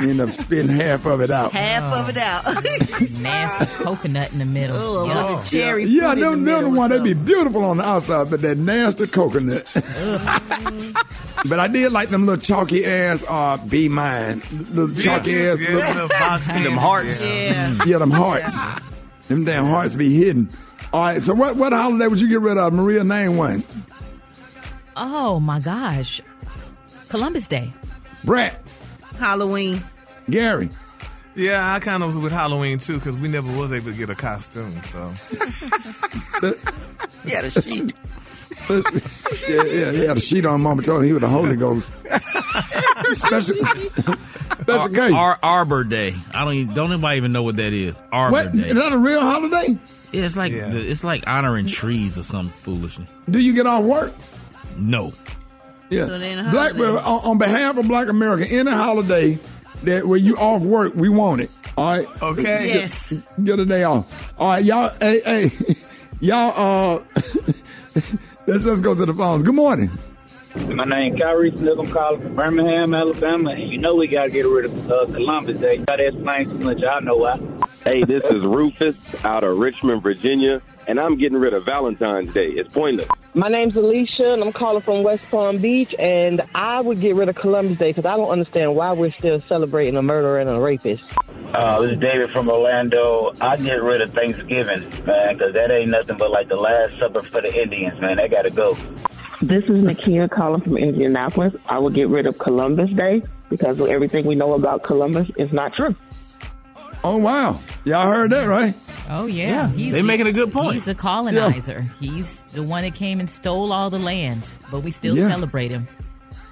[0.00, 1.50] You end up spitting half of it out.
[1.52, 2.44] Half of it out.
[3.20, 4.76] Nasty coconut in the middle.
[4.76, 5.36] Oh, Yuck.
[5.40, 7.64] with the cherry Yeah, fruit in them, the them the one or they be beautiful
[7.64, 9.66] on the outside, but that nasty coconut.
[11.44, 14.42] but I did like them little chalky ass uh be mine.
[14.70, 16.64] Little chalky ass Yeah, little, little box candy.
[16.68, 17.24] Them hearts.
[17.24, 17.78] Yeah.
[17.86, 18.56] Yeah, them hearts.
[19.28, 20.48] Them damn hearts be hidden.
[20.92, 22.72] All right, so what what holiday would you get rid of?
[22.72, 23.64] Maria, name one.
[24.96, 26.20] Oh my gosh.
[27.08, 27.72] Columbus Day.
[28.24, 28.62] Brett,
[29.18, 29.82] Halloween.
[30.30, 30.70] Gary.
[31.36, 34.08] Yeah, I kind of was with Halloween too because we never was able to get
[34.10, 34.80] a costume.
[34.84, 35.08] So
[37.24, 37.92] Yeah, the sheet.
[39.48, 41.90] yeah, yeah, he had a sheet on Mama told him he was the Holy Ghost.
[43.14, 43.56] special
[44.56, 45.12] special case.
[45.12, 46.14] Ar- Arbor Day.
[46.32, 47.98] I don't even, don't anybody even know what that is.
[48.12, 48.52] Arbor What?
[48.56, 48.68] Day.
[48.68, 49.76] Is that a real holiday?
[50.12, 50.68] Yeah, it's like Yeah.
[50.70, 53.08] the, it's like honoring trees or some foolishness.
[53.28, 54.14] Do you get off work?
[54.76, 55.12] No.
[55.90, 56.06] Yeah.
[56.06, 59.38] So it ain't a Black, on, on behalf of Black America, any holiday
[59.82, 61.50] that where you off work, we want it.
[61.76, 62.22] All right.
[62.22, 62.68] Okay.
[62.68, 63.12] Yes.
[63.42, 64.34] Get a day off.
[64.38, 64.94] All right, y'all.
[65.00, 65.76] Hey, hey,
[66.20, 66.98] y'all.
[67.00, 67.04] Uh,
[68.46, 69.42] let's let's go to the phones.
[69.42, 69.90] Good morning.
[70.68, 71.78] My name is Kyrie Smith.
[71.80, 73.50] I'm calling from Birmingham, Alabama.
[73.50, 75.78] And you know we got to get rid of uh, Columbus Day.
[75.78, 76.78] Got to explain too much.
[76.84, 77.40] I know why.
[77.82, 82.46] Hey, this is Rufus out of Richmond, Virginia, and I'm getting rid of Valentine's Day.
[82.50, 83.08] It's pointless.
[83.36, 87.28] My name's Alicia, and I'm calling from West Palm Beach, and I would get rid
[87.28, 90.60] of Columbus Day because I don't understand why we're still celebrating a murderer and a
[90.60, 91.02] rapist.
[91.52, 93.32] Uh, this is David from Orlando.
[93.40, 97.22] I get rid of Thanksgiving, man, because that ain't nothing but like the last supper
[97.22, 98.18] for the Indians, man.
[98.18, 98.74] They got to go.
[99.42, 101.54] This is Nakia calling from Indianapolis.
[101.66, 105.74] I would get rid of Columbus Day because everything we know about Columbus is not
[105.74, 105.96] true.
[107.02, 108.74] Oh wow, y'all heard that right?
[109.08, 110.74] Oh yeah, Yeah, they making a good point.
[110.74, 111.82] He's a colonizer.
[112.00, 115.28] He's the one that came and stole all the land, but we still Yeah.
[115.28, 115.86] celebrate him.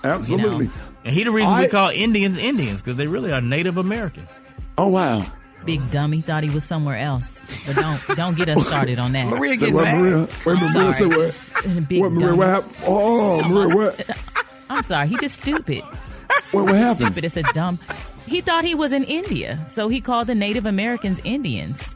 [0.04, 0.70] Absolutely.
[1.04, 4.26] And he the reason we call Indians Indians because they really are Native American.
[4.78, 5.24] Oh wow.
[5.64, 7.38] Big dummy thought he was somewhere else.
[7.66, 9.28] But don't don't get us started on that.
[9.28, 10.28] Maria Say what, Maria?
[10.44, 11.88] Wait, Maria, say what?
[11.88, 12.38] Big What, Maria, dummy.
[12.38, 12.76] what happened?
[12.86, 14.10] Oh, Maria, what?
[14.68, 15.82] I'm sorry, he just stupid.
[16.50, 17.06] What, what happened?
[17.12, 17.24] Stupid.
[17.24, 17.78] It's a dumb.
[18.26, 21.94] He thought he was in India, so he called the Native Americans Indians.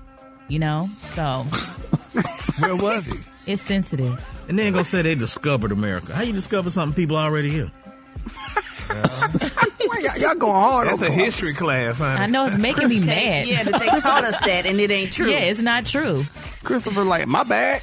[0.48, 1.44] You know, so
[2.60, 3.10] Where was
[3.44, 3.52] he?
[3.52, 4.24] it's sensitive.
[4.48, 6.14] And then gonna say they discovered America.
[6.14, 7.70] How you discover something people already here?
[8.90, 10.88] y'all, y'all going hard.
[10.88, 12.20] That's a history class, honey.
[12.20, 13.46] I know it's making me mad.
[13.46, 15.30] Yeah, that they taught us that, and it ain't true.
[15.30, 16.24] Yeah, it's not true.
[16.62, 17.82] Christopher, like, my bad.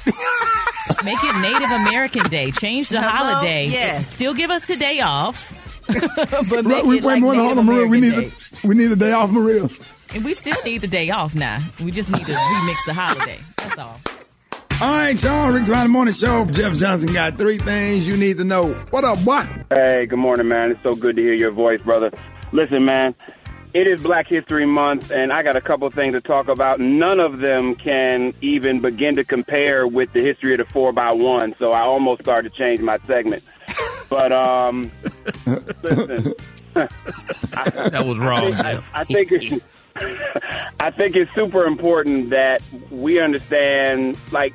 [1.04, 2.50] Make it Native American Day.
[2.50, 3.32] Change the Hello?
[3.34, 3.66] holiday.
[3.66, 4.08] Yes.
[4.12, 5.52] Still give us a day off.
[5.86, 7.86] but Wait, make wait, it like wait, hold Native on, Maria.
[7.86, 8.36] We American need Day.
[8.62, 9.68] a, we need a day off, Maria.
[10.14, 11.58] And we still need the day off now.
[11.82, 13.40] We just need to remix the holiday.
[13.56, 14.00] That's all.
[14.80, 15.52] All right, y'all.
[15.52, 16.44] Rick's Friday Morning Show.
[16.44, 18.74] Jeff Johnson got three things you need to know.
[18.90, 19.44] What up, boy?
[19.70, 20.70] Hey, good morning, man.
[20.70, 22.12] It's so good to hear your voice, brother.
[22.52, 23.16] Listen, man,
[23.72, 26.78] it is Black History Month, and I got a couple things to talk about.
[26.78, 31.10] None of them can even begin to compare with the history of the 4 by
[31.10, 33.42] one so I almost started to change my segment.
[34.08, 34.92] But, um,
[35.82, 36.34] listen.
[36.74, 38.90] That was wrong, I, Jeff.
[38.92, 39.64] I think it's,
[39.96, 44.54] I think it's super important that we understand, like,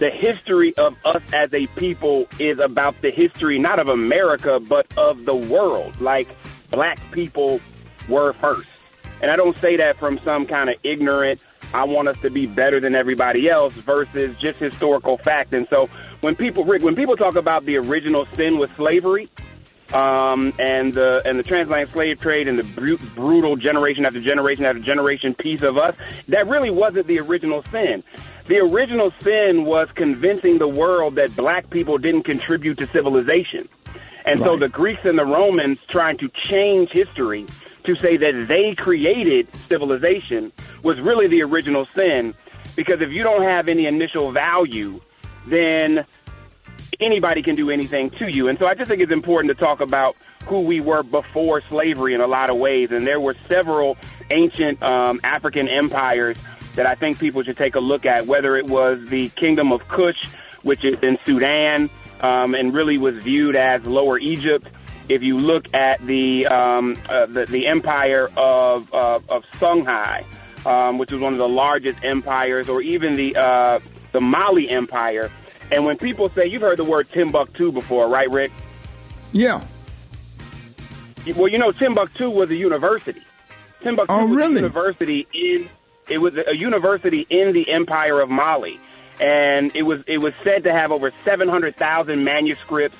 [0.00, 4.86] the history of us as a people is about the history not of America but
[4.96, 6.00] of the world.
[6.00, 6.26] Like
[6.70, 7.60] black people
[8.08, 8.68] were first.
[9.20, 11.44] And I don't say that from some kind of ignorant
[11.74, 15.52] I want us to be better than everybody else versus just historical fact.
[15.52, 15.88] And so
[16.20, 19.30] when people Rick, when people talk about the original sin with slavery,
[19.92, 24.64] um, and the and the transatlantic slave trade and the bru- brutal generation after generation
[24.64, 25.96] after generation piece of us,
[26.28, 28.02] that really wasn't the original sin.
[28.48, 33.68] The original sin was convincing the world that black people didn't contribute to civilization.
[34.24, 37.46] And so the Greeks and the Romans trying to change history
[37.84, 42.34] to say that they created civilization was really the original sin
[42.76, 45.00] because if you don't have any initial value,
[45.48, 46.04] then
[47.00, 48.48] anybody can do anything to you.
[48.48, 52.14] And so I just think it's important to talk about who we were before slavery
[52.14, 52.90] in a lot of ways.
[52.90, 53.96] And there were several
[54.30, 56.36] ancient um, African empires
[56.76, 59.86] that I think people should take a look at, whether it was the Kingdom of
[59.88, 60.24] Kush,
[60.62, 64.70] which is in Sudan, um, and really was viewed as Lower Egypt.
[65.08, 70.24] If you look at the um, uh, the, the empire of uh, of Songhai,
[70.64, 73.80] um, which was one of the largest empires, or even the uh,
[74.12, 75.30] the Mali Empire.
[75.70, 78.50] And when people say you've heard the word Timbuktu before, right, Rick?
[79.32, 79.62] Yeah.
[81.36, 83.20] Well, you know, Timbuktu was a university.
[83.82, 84.54] Timbuktu Oh, was really?
[84.54, 85.68] a university in
[86.08, 88.80] it was a university in the Empire of Mali,
[89.20, 92.96] and it was it was said to have over seven hundred thousand manuscripts.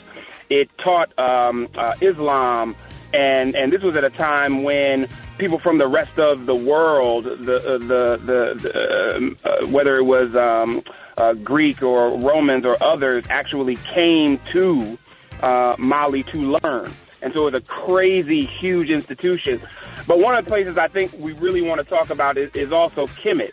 [0.49, 2.77] It taught um, uh, Islam,
[3.13, 5.09] and and this was at a time when
[5.39, 9.97] people from the rest of the world, the uh, the the, the um, uh, whether
[9.97, 10.83] it was um,
[11.17, 14.99] uh, Greek or Romans or others, actually came to
[15.43, 16.93] uh, Mali to learn.
[17.23, 19.61] And so it's a crazy, huge institution.
[20.07, 22.73] But one of the places I think we really want to talk about is, is
[22.73, 23.53] also Kemet.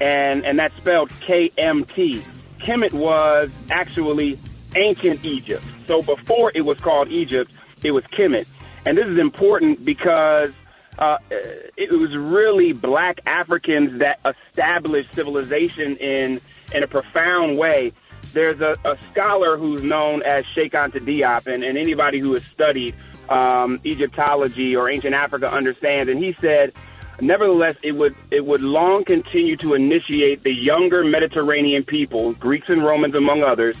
[0.00, 2.22] And, and that's spelled K-M-T.
[2.60, 4.38] Kemet was actually
[4.74, 5.64] ancient Egypt.
[5.86, 7.50] So before it was called Egypt,
[7.82, 8.46] it was Kemet.
[8.86, 10.52] And this is important because
[10.98, 16.40] uh, it was really black Africans that established civilization in,
[16.72, 17.92] in a profound way
[18.32, 22.44] there's a, a scholar who's known as Cheikh Anta Diop, and, and anybody who has
[22.44, 22.94] studied
[23.28, 26.10] um, Egyptology or ancient Africa understands.
[26.10, 26.72] And he said,
[27.20, 32.84] nevertheless, it would it would long continue to initiate the younger Mediterranean people, Greeks and
[32.84, 33.76] Romans among others,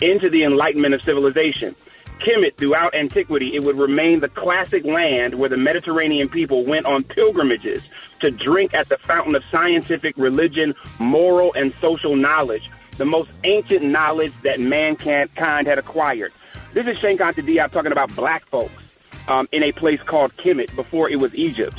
[0.00, 1.74] into the enlightenment of civilization.
[2.20, 7.04] Kemet, throughout antiquity, it would remain the classic land where the Mediterranean people went on
[7.04, 7.88] pilgrimages
[8.20, 13.82] to drink at the fountain of scientific, religion, moral, and social knowledge the most ancient
[13.82, 16.32] knowledge that mankind had acquired.
[16.74, 18.96] This is Cheikh Anta Diop talking about black folks
[19.26, 21.74] um, in a place called Kemet before it was Egypt.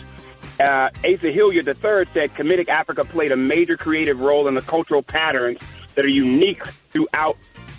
[0.59, 5.03] Uh, Asa Hilliard III said Kemetic Africa played a major creative role in the cultural
[5.03, 5.59] patterns
[5.95, 7.37] that are unique throughout,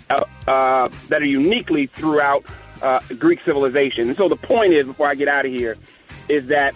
[0.09, 2.45] uh, uh, that are uniquely throughout
[2.81, 4.09] uh, Greek civilization.
[4.09, 5.77] And so the point is, before I get out of here,
[6.29, 6.73] is that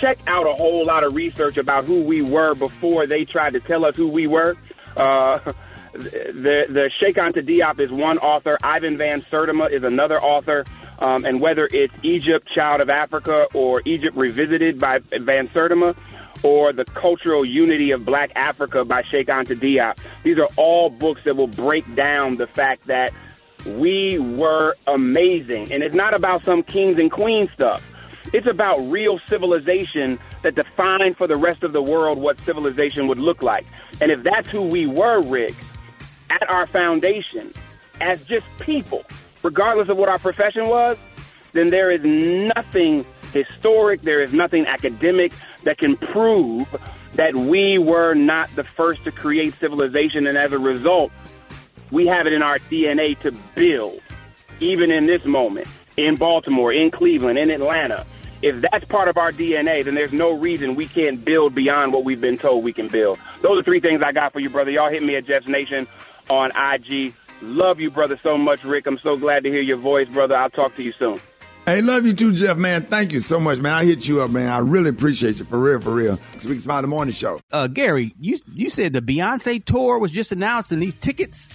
[0.00, 3.60] check out a whole lot of research about who we were before they tried to
[3.60, 4.56] tell us who we were.
[4.96, 5.38] Uh,
[5.92, 8.56] the the Cheikh Diop is one author.
[8.62, 10.64] Ivan Van Sertima is another author.
[11.00, 15.96] Um, and whether it's Egypt, Child of Africa, or Egypt Revisited by Van Sertima,
[16.42, 21.22] or The Cultural Unity of Black Africa by Cheikh Anta Diop, these are all books
[21.24, 23.12] that will break down the fact that
[23.66, 25.72] we were amazing.
[25.72, 27.84] And it's not about some kings and queens stuff.
[28.32, 33.18] It's about real civilization that defined for the rest of the world what civilization would
[33.18, 33.66] look like.
[34.00, 35.54] And if that's who we were, Rick,
[36.30, 37.52] at our foundation,
[38.00, 39.04] as just people,
[39.42, 40.96] regardless of what our profession was,
[41.52, 45.32] then there is nothing historic, there is nothing academic
[45.64, 46.68] that can prove
[47.14, 50.26] that we were not the first to create civilization.
[50.26, 51.12] And as a result,
[51.90, 54.00] we have it in our DNA to build,
[54.60, 55.66] even in this moment,
[55.96, 58.06] in Baltimore, in Cleveland, in Atlanta.
[58.42, 62.04] If that's part of our DNA, then there's no reason we can't build beyond what
[62.04, 63.18] we've been told we can build.
[63.42, 64.70] Those are three things I got for you, brother.
[64.70, 65.86] Y'all hit me at Jeff's Nation
[66.30, 67.12] on IG.
[67.42, 68.86] Love you, brother, so much, Rick.
[68.86, 70.36] I'm so glad to hear your voice, brother.
[70.36, 71.20] I'll talk to you soon.
[71.66, 72.86] Hey, love you too, Jeff, man.
[72.86, 73.72] Thank you so much, man.
[73.74, 74.48] I hit you up, man.
[74.48, 75.44] I really appreciate you.
[75.44, 76.18] For real, for real.
[76.38, 77.40] Speak Smile the Morning Show.
[77.52, 81.52] Uh, Gary, you you said the Beyonce tour was just announced and these tickets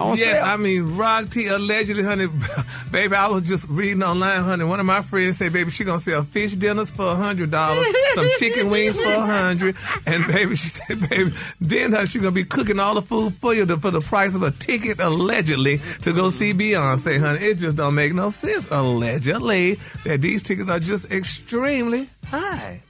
[0.00, 0.44] on yeah, sale.
[0.44, 2.26] I mean, Rock T allegedly, honey,
[2.90, 4.64] baby, I was just reading online, honey.
[4.64, 7.86] One of my friends said, baby, she gonna sell fish dinners for a hundred dollars,
[8.14, 9.76] some chicken wings for a hundred,
[10.06, 13.54] and baby, she said, baby, then honey, she gonna be cooking all the food for
[13.54, 17.44] you to, for the price of a ticket, allegedly, to go see Beyonce, honey.
[17.44, 19.74] It just don't make no sense, allegedly,
[20.04, 22.82] that these tickets are just extremely high.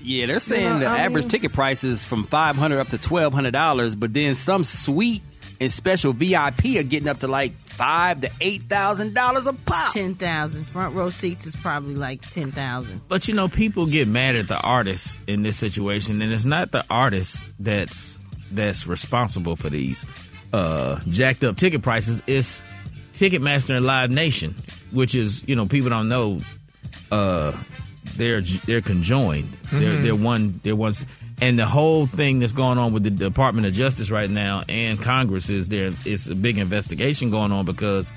[0.00, 2.88] Yeah, they're saying know, the I average mean- ticket price is from five hundred up
[2.88, 5.22] to twelve hundred dollars, but then some suite
[5.60, 9.92] and special VIP are getting up to like five to eight thousand dollars a pop.
[9.92, 13.00] Ten thousand front row seats is probably like ten thousand.
[13.08, 16.70] But you know, people get mad at the artists in this situation, and it's not
[16.70, 18.16] the artist that's
[18.50, 20.04] that's responsible for these
[20.52, 22.22] uh, jacked up ticket prices.
[22.26, 22.62] It's
[23.14, 24.54] Ticketmaster and Live Nation,
[24.92, 26.40] which is you know people don't know
[27.10, 27.52] uh,
[28.16, 29.52] they're they're conjoined.
[29.72, 30.02] They're Mhm.
[30.02, 30.94] they're one they're one.
[31.40, 35.00] And the whole thing that's going on with the Department of Justice right now and
[35.00, 35.92] Congress is there.
[36.04, 38.10] It's a big investigation going on because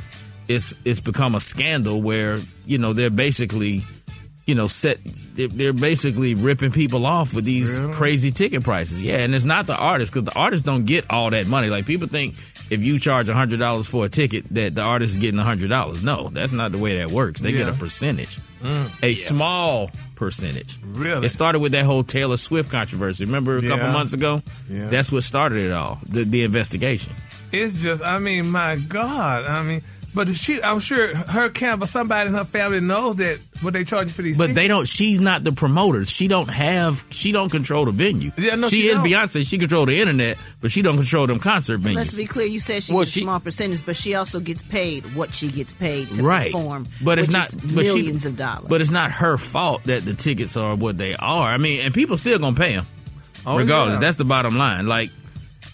[0.47, 3.83] it's it's become a scandal where you know they're basically
[4.47, 4.97] you know set
[5.35, 7.93] they're, they're basically ripping people off with these Really?
[7.93, 9.01] crazy ticket prices.
[9.03, 11.67] Yeah, and it's not the artists because the artists don't get all that money.
[11.69, 12.33] Like people think
[12.71, 16.03] if you charge hundred dollars for a ticket that the artist is getting hundred dollars.
[16.03, 17.39] No, that's not the way that works.
[17.41, 19.03] They get a percentage, Mm.
[19.03, 20.77] a small percentage.
[20.83, 21.25] Really?
[21.27, 23.25] It started with that whole Taylor Swift controversy.
[23.25, 24.41] Remember a couple months ago?
[24.69, 24.87] Yeah.
[24.87, 25.99] That's what started it all.
[26.07, 27.13] The the investigation.
[27.51, 31.87] It's just, I mean, my God, I mean, but she, I'm sure her camp or
[31.87, 34.37] somebody in her family knows that what they charge you for these.
[34.37, 34.55] But tickets.
[34.55, 34.85] they don't.
[34.87, 36.03] She's not the promoter.
[36.05, 37.03] She don't have.
[37.09, 38.31] She don't control the venue.
[38.37, 39.05] Yeah, no, she, she is don't.
[39.05, 39.45] Beyonce.
[39.47, 41.95] She control the internet, but she don't control them concert venues.
[41.95, 42.47] Let's be clear.
[42.47, 45.33] You said she Well, gets she- a small percentage, but she also gets paid what
[45.33, 46.51] she gets paid to right.
[46.51, 46.87] perform.
[47.03, 48.65] but it's which not is but she- millions of dollars.
[48.67, 51.51] But it's not her fault that the tickets are what they are.
[51.53, 52.87] I mean, and people still gonna pay them,
[53.45, 53.95] Oh, regardless.
[53.95, 53.99] yeah.
[54.01, 54.87] That's the bottom line.
[54.87, 55.09] Like,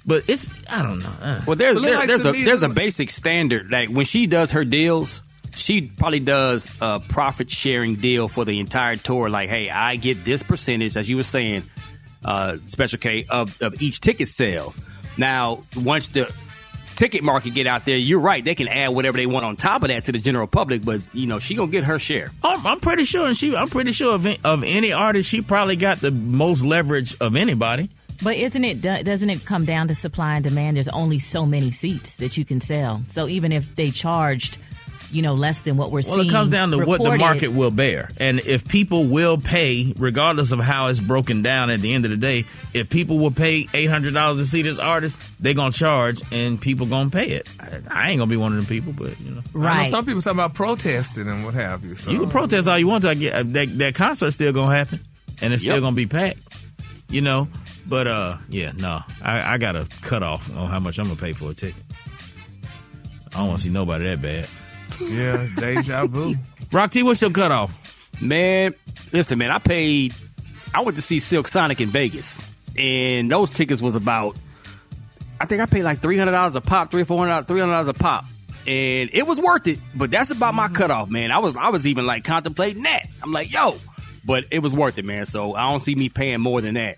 [0.08, 1.14] but it's I don't know.
[1.22, 1.42] Uh.
[1.46, 3.70] Well, there's there, like there's a there's a basic standard.
[3.70, 5.22] Like when she does her deals,
[5.54, 9.30] she probably does a profit sharing deal for the entire tour.
[9.30, 11.64] Like, hey, I get this percentage, as you were saying,
[12.24, 14.74] uh, Special K of of each ticket sale.
[15.18, 16.32] Now, once the
[16.96, 18.44] ticket market get out there, you're right.
[18.44, 21.02] They can add whatever they want on top of that to the general public, but
[21.14, 22.32] you know she gonna get her share.
[22.44, 23.56] I'm, I'm pretty sure, and she.
[23.56, 27.90] I'm pretty sure of, of any artist, she probably got the most leverage of anybody.
[28.24, 30.78] But isn't it doesn't it come down to supply and demand?
[30.78, 33.04] There's only so many seats that you can sell.
[33.10, 34.58] So even if they charged,
[35.12, 37.50] you know, less than what we're Well, seeing, it comes down to what the market
[37.50, 38.10] will bear.
[38.20, 42.12] And if people will pay, regardless of how it's broken down at the end of
[42.12, 46.22] the day, if people will pay $800 to see this artist, they're going to charge
[46.32, 47.48] and people going to pay it.
[47.60, 49.68] I, I ain't going to be one of them people, but, you know.
[49.68, 51.96] I know some people talking about protesting and what have you.
[51.96, 52.12] So.
[52.12, 53.10] You can protest all you want to.
[53.10, 55.00] I get, uh, that, that concert's still going to happen
[55.42, 56.40] and it's still going to be packed,
[57.10, 57.48] you know.
[57.88, 61.18] But, uh, yeah, no, I, I got a cut off on how much I'm going
[61.18, 61.82] to pay for a ticket.
[63.34, 64.48] I don't want to see nobody that bad.
[65.00, 66.34] Yeah, deja vu.
[66.72, 67.72] Rock T, what's your cutoff?
[68.22, 68.74] Man,
[69.14, 70.14] listen, man, I paid.
[70.74, 72.42] I went to see Silk Sonic in Vegas,
[72.78, 74.36] and those tickets was about.
[75.40, 77.60] I think I paid like three hundred dollars a pop, three or four hundred, three
[77.60, 78.26] hundred dollars a pop,
[78.66, 79.80] and it was worth it.
[79.94, 81.32] But that's about my cutoff, man.
[81.32, 83.06] I was, I was even like contemplating that.
[83.22, 83.78] I'm like, yo,
[84.28, 85.26] but it was worth it, man.
[85.26, 86.98] So I don't see me paying more than that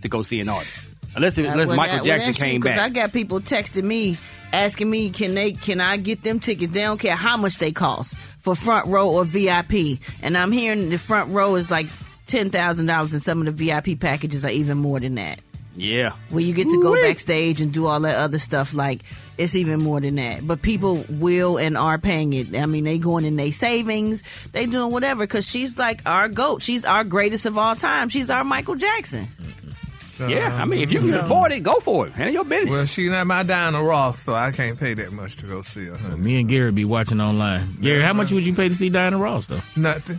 [0.00, 2.38] to go see an artist, unless it, Uh, unless well, Michael that- well, Jackson that's
[2.38, 2.78] true, back.
[2.78, 4.16] I got people texting me
[4.52, 6.72] asking me, can they, can I get them tickets?
[6.72, 9.98] They don't care how much they cost for front row or VIP.
[10.22, 11.86] And I'm hearing the front row is like
[12.26, 15.40] ten thousand dollars, and some of the VIP packages are even more than that.
[15.78, 16.12] Yeah.
[16.30, 17.02] Where you get to go Ooh-wee.
[17.02, 19.02] backstage and do all that other stuff, like
[19.36, 20.46] it's even more than that.
[20.46, 22.54] But people will and are paying it.
[22.56, 24.22] I mean, they going in their savings,
[24.52, 26.62] they doing whatever because she's like our goat.
[26.62, 28.08] She's our greatest of all time.
[28.08, 29.26] She's our Michael Jackson.
[29.40, 30.30] Mm-hmm.
[30.30, 31.20] Yeah, I mean, if you can No.
[31.20, 32.12] afford it, go for it.
[32.12, 32.70] Handle your business.
[32.70, 35.86] Well, she not my Diana Ross, so I can't pay that much to go see
[35.86, 35.96] her.
[35.96, 36.16] honey.
[36.16, 37.76] Me and Gary be watching online.
[37.80, 39.60] Gary, how much would you pay to see Diana Ross though?
[39.76, 40.18] Nothing.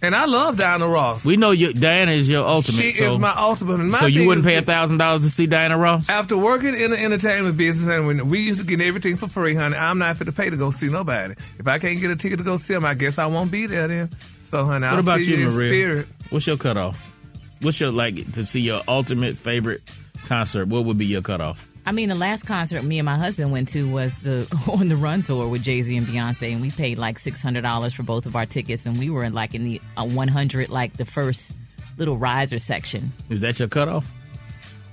[0.00, 1.24] And I love Diana Ross.
[1.24, 2.80] We know you, Diana is your ultimate.
[2.80, 3.78] She so, is my ultimate.
[3.78, 6.08] My so you wouldn't pay a thousand dollars to see Diana Ross?
[6.08, 9.56] After working in the entertainment business, and when we used to get everything for free,
[9.56, 11.34] honey, I'm not fit to pay to go see nobody.
[11.58, 13.66] If I can't get a ticket to go see them, I guess I won't be
[13.66, 14.10] there then.
[14.50, 15.72] So, honey, I'll what about see you, you in Maria?
[15.72, 16.06] spirit.
[16.30, 17.14] What's your cutoff?
[17.60, 19.82] What's your like to see your ultimate favorite
[20.26, 20.68] concert?
[20.68, 21.68] What would be your cutoff?
[21.88, 24.96] I mean, the last concert me and my husband went to was the On the
[24.96, 28.02] Run tour with Jay Z and Beyonce, and we paid like six hundred dollars for
[28.02, 30.98] both of our tickets, and we were in like in the uh, one hundred, like
[30.98, 31.54] the first
[31.96, 33.14] little riser section.
[33.30, 34.06] Is that your cutoff?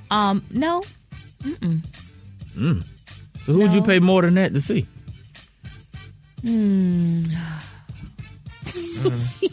[0.09, 0.83] Um, no,
[1.43, 1.81] Mm-mm.
[2.55, 2.83] Mm.
[3.45, 4.87] So who would you pay more than that to see?
[6.43, 7.23] Hmm.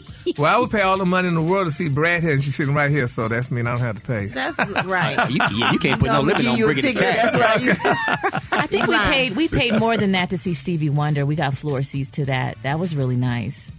[0.37, 2.43] Well, I would pay all the money in the world to see Brat here, and
[2.43, 4.27] she's sitting right here, so that's mean I don't have to pay.
[4.27, 5.29] That's right.
[5.29, 7.15] You, yeah, you can't put no I'm limit on give bringing the ticket.
[7.15, 7.33] tax.
[7.33, 7.61] That's right.
[7.61, 11.25] You- I think we paid we paid more than that to see Stevie Wonder.
[11.25, 12.57] We got floor seats to that.
[12.63, 13.69] That was really nice.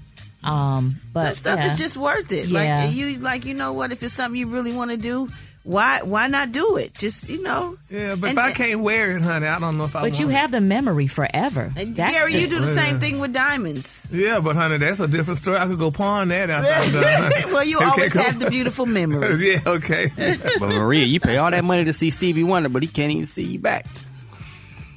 [0.43, 1.73] Um, but Some stuff yeah.
[1.73, 2.49] is just worth it.
[2.49, 2.85] Yeah.
[2.85, 3.93] Like you, like you know what?
[3.93, 5.29] If it's something you really want to do,
[5.65, 6.95] why why not do it?
[6.95, 7.77] Just you know.
[7.91, 10.03] Yeah, but And- if I can't wear it, honey, I don't know if I.
[10.03, 10.41] But you want it.
[10.41, 11.73] have the memory forever.
[11.75, 12.83] That's Gary, the- you do the Yeah.
[12.85, 14.01] same thing with diamonds.
[14.13, 15.57] Yeah, but honey, that's a different story.
[15.59, 18.23] I could go pawn that after I'm well, you Okay, always go.
[18.23, 19.53] have the beautiful memory.
[19.55, 20.11] yeah, okay.
[20.61, 23.27] But Maria, you pay all that money to see Stevie Wonder, but he can't even
[23.27, 23.87] see you back.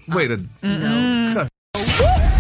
[0.09, 1.33] Wait a no.
[1.33, 2.33] cut.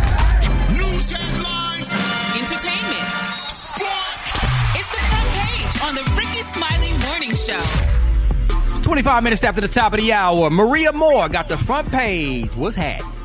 [8.87, 10.49] 25 minutes after the top of the hour.
[10.49, 12.49] Maria Moore got the front page.
[12.55, 13.16] What's happening?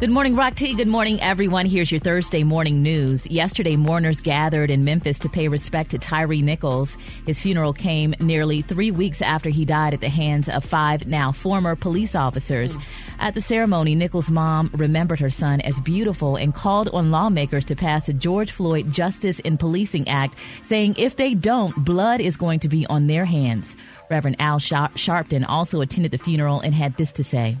[0.00, 0.74] Good morning, Rock T.
[0.74, 1.66] Good morning, everyone.
[1.66, 3.26] Here's your Thursday morning news.
[3.26, 6.96] Yesterday, mourners gathered in Memphis to pay respect to Tyre Nichols.
[7.26, 11.32] His funeral came nearly three weeks after he died at the hands of five now
[11.32, 12.78] former police officers.
[13.18, 17.74] At the ceremony, Nichols' mom remembered her son as beautiful and called on lawmakers to
[17.74, 22.60] pass the George Floyd Justice in Policing Act, saying if they don't, blood is going
[22.60, 23.74] to be on their hands.
[24.08, 27.56] Reverend Al Sharpton also attended the funeral and had this to say.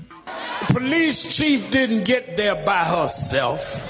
[0.70, 3.84] Police chief didn't get there by herself.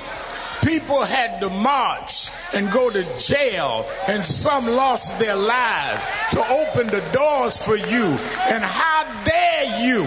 [0.63, 6.01] People had to march and go to jail, and some lost their lives
[6.33, 8.05] to open the doors for you.
[8.51, 10.03] And how dare you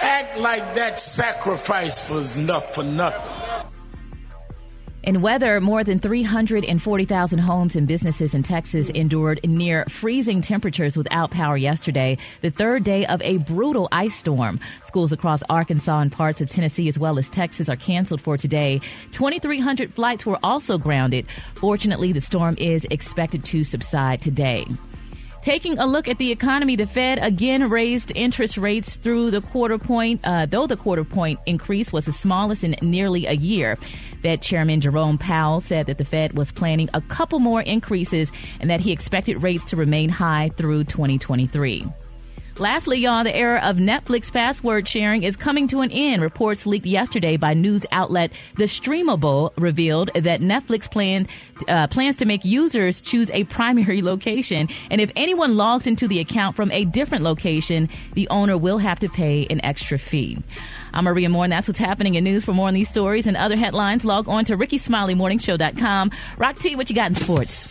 [0.00, 3.73] act like that sacrifice was enough for nothing?
[5.06, 11.30] In weather, more than 340,000 homes and businesses in Texas endured near freezing temperatures without
[11.30, 14.58] power yesterday, the third day of a brutal ice storm.
[14.82, 18.80] Schools across Arkansas and parts of Tennessee as well as Texas are canceled for today.
[19.12, 21.26] 2,300 flights were also grounded.
[21.54, 24.64] Fortunately, the storm is expected to subside today.
[25.44, 29.76] Taking a look at the economy, the Fed again raised interest rates through the quarter
[29.76, 33.76] point, uh, though the quarter point increase was the smallest in nearly a year.
[34.22, 38.70] Fed Chairman Jerome Powell said that the Fed was planning a couple more increases and
[38.70, 41.84] that he expected rates to remain high through 2023.
[42.58, 46.22] Lastly, y'all, the era of Netflix password sharing is coming to an end.
[46.22, 51.28] Reports leaked yesterday by news outlet The Streamable revealed that Netflix planned,
[51.66, 54.68] uh, plans to make users choose a primary location.
[54.88, 59.00] And if anyone logs into the account from a different location, the owner will have
[59.00, 60.38] to pay an extra fee.
[60.92, 62.44] I'm Maria Moore, and that's what's happening in news.
[62.44, 66.12] For more on these stories and other headlines, log on to RickeySmileyMorningShow.com.
[66.38, 67.66] Rock T, what you got in sports?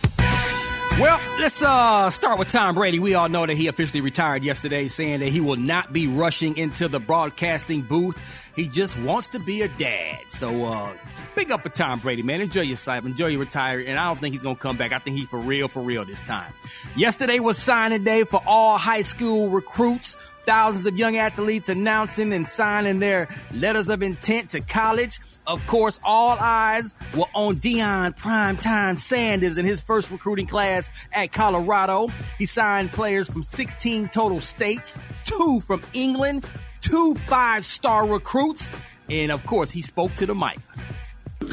[1.00, 3.00] Well, let's uh, start with Tom Brady.
[3.00, 6.56] We all know that he officially retired yesterday, saying that he will not be rushing
[6.56, 8.16] into the broadcasting booth.
[8.54, 10.20] He just wants to be a dad.
[10.28, 10.92] So, uh,
[11.34, 12.40] big up for Tom Brady, man.
[12.40, 13.04] Enjoy yourself.
[13.04, 13.88] Enjoy your retirement.
[13.88, 14.92] And I don't think he's going to come back.
[14.92, 16.52] I think he's for real, for real this time.
[16.94, 20.16] Yesterday was signing day for all high school recruits.
[20.46, 25.18] Thousands of young athletes announcing and signing their letters of intent to college.
[25.46, 31.32] Of course, all eyes were on Deion Primetime Sanders in his first recruiting class at
[31.32, 32.08] Colorado.
[32.38, 36.46] He signed players from 16 total states, two from England,
[36.80, 38.70] two five star recruits,
[39.10, 40.58] and of course, he spoke to the mic.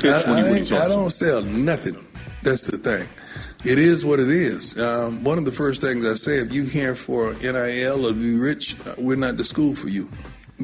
[0.04, 1.98] I, I I don't sell nothing.
[2.44, 3.08] That's the thing.
[3.64, 4.80] It is what it is.
[4.80, 8.16] Um, one of the first things I say, if you're here for NIL or to
[8.16, 10.10] be rich, uh, we're not the school for you.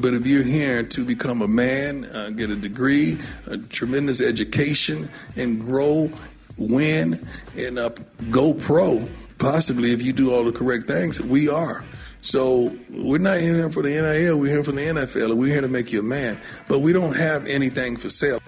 [0.00, 5.08] But if you're here to become a man, uh, get a degree, a tremendous education,
[5.36, 6.10] and grow
[6.56, 7.24] win
[7.56, 7.90] and uh,
[8.30, 9.08] go pro.
[9.38, 11.84] Possibly, if you do all the correct things, we are.
[12.20, 14.38] So we're not here for the NIL.
[14.38, 15.36] We're here for the NFL.
[15.36, 16.40] We're here to make you a man.
[16.66, 18.40] But we don't have anything for sale.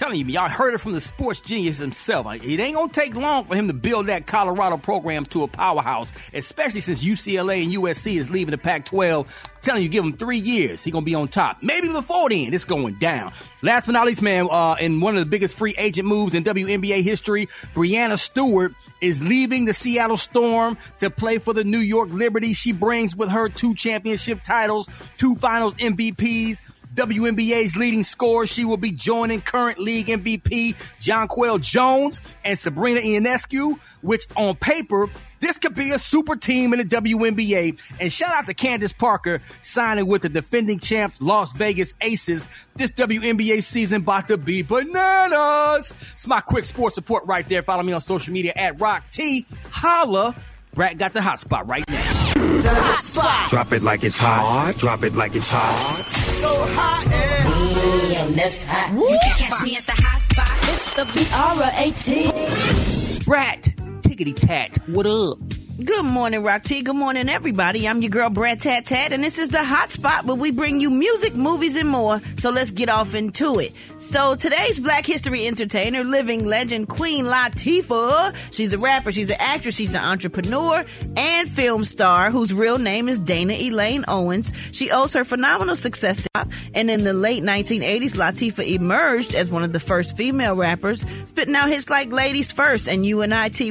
[0.00, 2.26] Telling you, y'all heard it from the sports genius himself.
[2.26, 6.10] It ain't gonna take long for him to build that Colorado program to a powerhouse,
[6.32, 9.26] especially since UCLA and USC is leaving the Pac-12.
[9.60, 11.58] Telling you, give him three years, he gonna be on top.
[11.62, 13.34] Maybe before then, it's going down.
[13.62, 16.44] Last but not least, man, uh, in one of the biggest free agent moves in
[16.44, 18.72] WNBA history, Breanna Stewart
[19.02, 22.54] is leaving the Seattle Storm to play for the New York Liberty.
[22.54, 24.88] She brings with her two championship titles,
[25.18, 26.62] two Finals MVPs.
[26.94, 28.46] WNBA's leading scorer.
[28.46, 35.08] She will be joining current league MVP Jonquel Jones and Sabrina Ionescu, which on paper,
[35.40, 37.78] this could be a super team in the WNBA.
[38.00, 42.46] And shout out to Candace Parker signing with the defending champs Las Vegas Aces.
[42.74, 45.94] This WNBA season about to be bananas.
[46.12, 47.62] It's my quick sports report right there.
[47.62, 49.46] Follow me on social media at Rock T.
[49.70, 50.34] Holla.
[50.74, 52.32] Brat got the hot spot right now.
[52.34, 53.50] The hot spot.
[53.50, 54.74] Drop it like it's hot.
[54.78, 56.19] Drop it like it's hot.
[56.40, 58.92] So hot and damn, that's hot.
[58.94, 60.48] You can catch me at the hot spot.
[60.72, 62.32] It's the B-R-A-T.
[63.24, 63.62] Brat,
[64.02, 65.38] tickety tat, what up?
[65.84, 66.82] Good morning, Rock T.
[66.82, 67.88] Good morning, everybody.
[67.88, 70.78] I'm your girl, Brat Tat Tat, and this is the hot spot where we bring
[70.78, 72.20] you music, movies, and more.
[72.38, 73.72] So let's get off into it.
[73.98, 78.34] So today's Black History entertainer, living legend Queen Latifah.
[78.50, 80.84] She's a rapper, she's an actress, she's an entrepreneur
[81.16, 84.52] and film star whose real name is Dana Elaine Owens.
[84.72, 89.50] She owes her phenomenal success to pop, and in the late 1980s, Latifah emerged as
[89.50, 93.70] one of the first female rappers, spitting out hits like Ladies First and UNITY.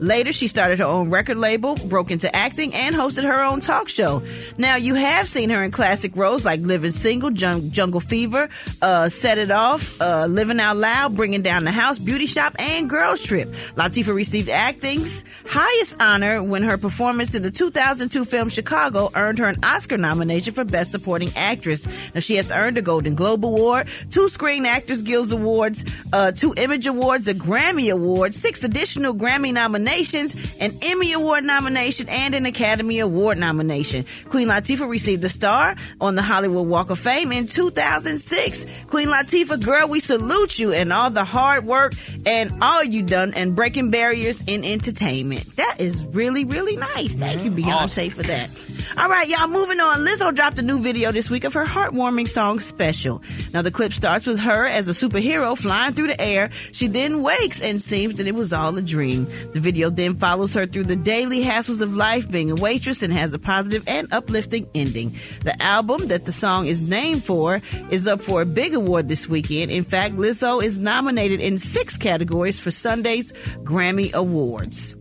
[0.00, 3.88] Later, she started her own record label, broke into acting, and hosted her own talk
[3.88, 4.22] show.
[4.58, 8.48] Now, you have seen her in classic roles like Living Single, Jung- Jungle Fever,
[8.82, 12.88] uh, Set It Off, uh, Living Out Loud, Bringing Down the House, Beauty Shop, and
[12.88, 13.48] Girls Trip.
[13.76, 19.46] Latifah received acting's highest honor when her performance in the 2002 film Chicago earned her
[19.46, 21.86] an Oscar nomination for Best Supporting Actress.
[22.14, 26.54] Now, she has earned a Golden Globe Award, two Screen Actors Guild Awards, uh, two
[26.56, 32.46] Image Awards, a Grammy Award, six additional Grammy nominations, an Emmy Award nomination, and an
[32.46, 34.04] Academy Award nomination.
[34.28, 38.66] Queen Latifah received a star on the Hollywood Walk of Fame in 2006.
[38.88, 41.92] Queen Latifah, girl, we salute you and all the hard work
[42.26, 45.56] and all you done and breaking barriers in entertainment.
[45.56, 47.14] That is really, really nice.
[47.14, 47.68] Thank you, mm-hmm.
[47.68, 48.50] Beyonce, for that.
[48.96, 50.00] All right, y'all, moving on.
[50.00, 53.22] Lizzo dropped a new video this week of her heartwarming song Special.
[53.52, 56.50] Now, the clip starts with her as a superhero flying through the air.
[56.72, 59.26] She then wakes and seems that it was all a dream.
[59.52, 63.12] The video then follows her through the daily hassles of life being a waitress and
[63.12, 65.16] has a positive and uplifting ending.
[65.42, 69.28] The album that the song is named for is up for a big award this
[69.28, 69.70] weekend.
[69.70, 73.32] In fact, Lizzo is nominated in six categories for Sunday's
[73.62, 74.96] Grammy Awards.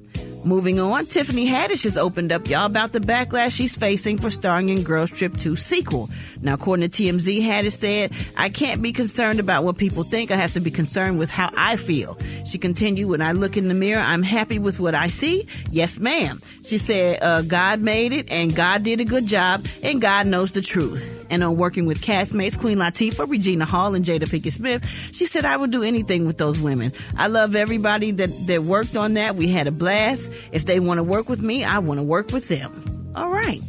[0.45, 4.69] Moving on, Tiffany Haddish has opened up, y'all, about the backlash she's facing for starring
[4.69, 6.09] in Girls Trip 2 sequel.
[6.41, 10.31] Now, according to TMZ, Haddish said, I can't be concerned about what people think.
[10.31, 12.17] I have to be concerned with how I feel.
[12.45, 15.45] She continued, when I look in the mirror, I'm happy with what I see.
[15.71, 16.41] Yes, ma'am.
[16.63, 20.53] She said, uh, God made it and God did a good job and God knows
[20.53, 21.17] the truth.
[21.29, 24.83] And on working with castmates Queen Latifah, Regina Hall, and Jada Pinkett Smith,
[25.13, 26.91] she said, I would do anything with those women.
[27.17, 29.35] I love everybody that, that worked on that.
[29.35, 30.28] We had a blast.
[30.51, 33.11] If they want to work with me, I want to work with them.
[33.15, 33.61] All right.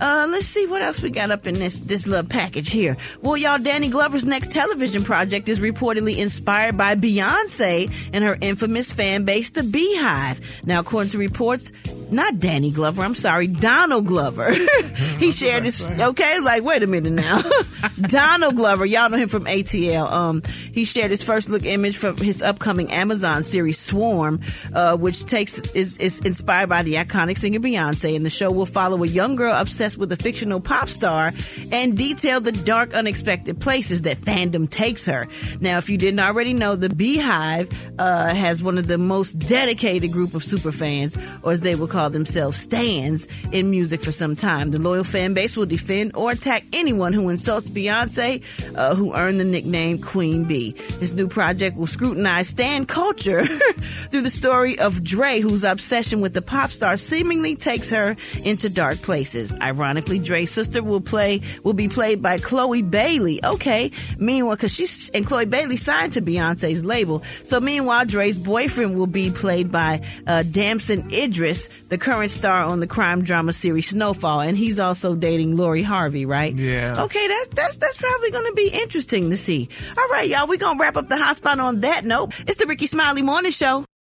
[0.00, 2.96] Uh, let's see what else we got up in this this little package here.
[3.20, 8.90] Well, y'all, Danny Glover's next television project is reportedly inspired by Beyonce and her infamous
[8.90, 10.40] fan base, the Beehive.
[10.66, 11.70] Now, according to reports,
[12.12, 14.52] not Danny Glover, I'm sorry, Donald Glover.
[15.18, 17.42] he shared his okay, like wait a minute now.
[18.00, 20.10] Donald Glover, y'all know him from ATL.
[20.10, 20.42] Um,
[20.72, 24.40] he shared his first look image from his upcoming Amazon series Swarm,
[24.72, 28.66] uh, which takes is is inspired by the iconic singer Beyonce, and the show will
[28.66, 31.32] follow a young girl obsessed with a fictional pop star
[31.70, 35.26] and detail the dark, unexpected places that fandom takes her.
[35.60, 40.12] Now, if you didn't already know, the Beehive uh, has one of the most dedicated
[40.12, 44.36] group of super fans, or as they will call themselves, stands in music for some
[44.36, 44.70] time.
[44.70, 48.42] The loyal fan base will defend or attack anyone who insults Beyonce,
[48.76, 50.72] uh, who earned the nickname Queen Bee.
[51.00, 53.44] This new project will scrutinize stan culture
[54.10, 58.68] through the story of Dre, whose obsession with the pop star seemingly takes her into
[58.68, 59.54] dark places.
[59.60, 63.44] Ironically, Dre's sister will play will be played by Chloe Bailey.
[63.44, 68.96] Okay, meanwhile, because she's and Chloe Bailey signed to Beyonce's label, so meanwhile, Dre's boyfriend
[68.96, 73.90] will be played by uh, Damson Idris, the current star on the crime drama series
[73.90, 76.56] Snowfall, and he's also dating Lori Harvey, right?
[76.56, 77.02] Yeah.
[77.02, 79.68] Okay, that's that's that's probably going to be interesting to see.
[79.98, 82.32] All right, y'all, we're gonna wrap up the hot spot on that note.
[82.48, 83.84] It's the Rickey Smiley Morning Show.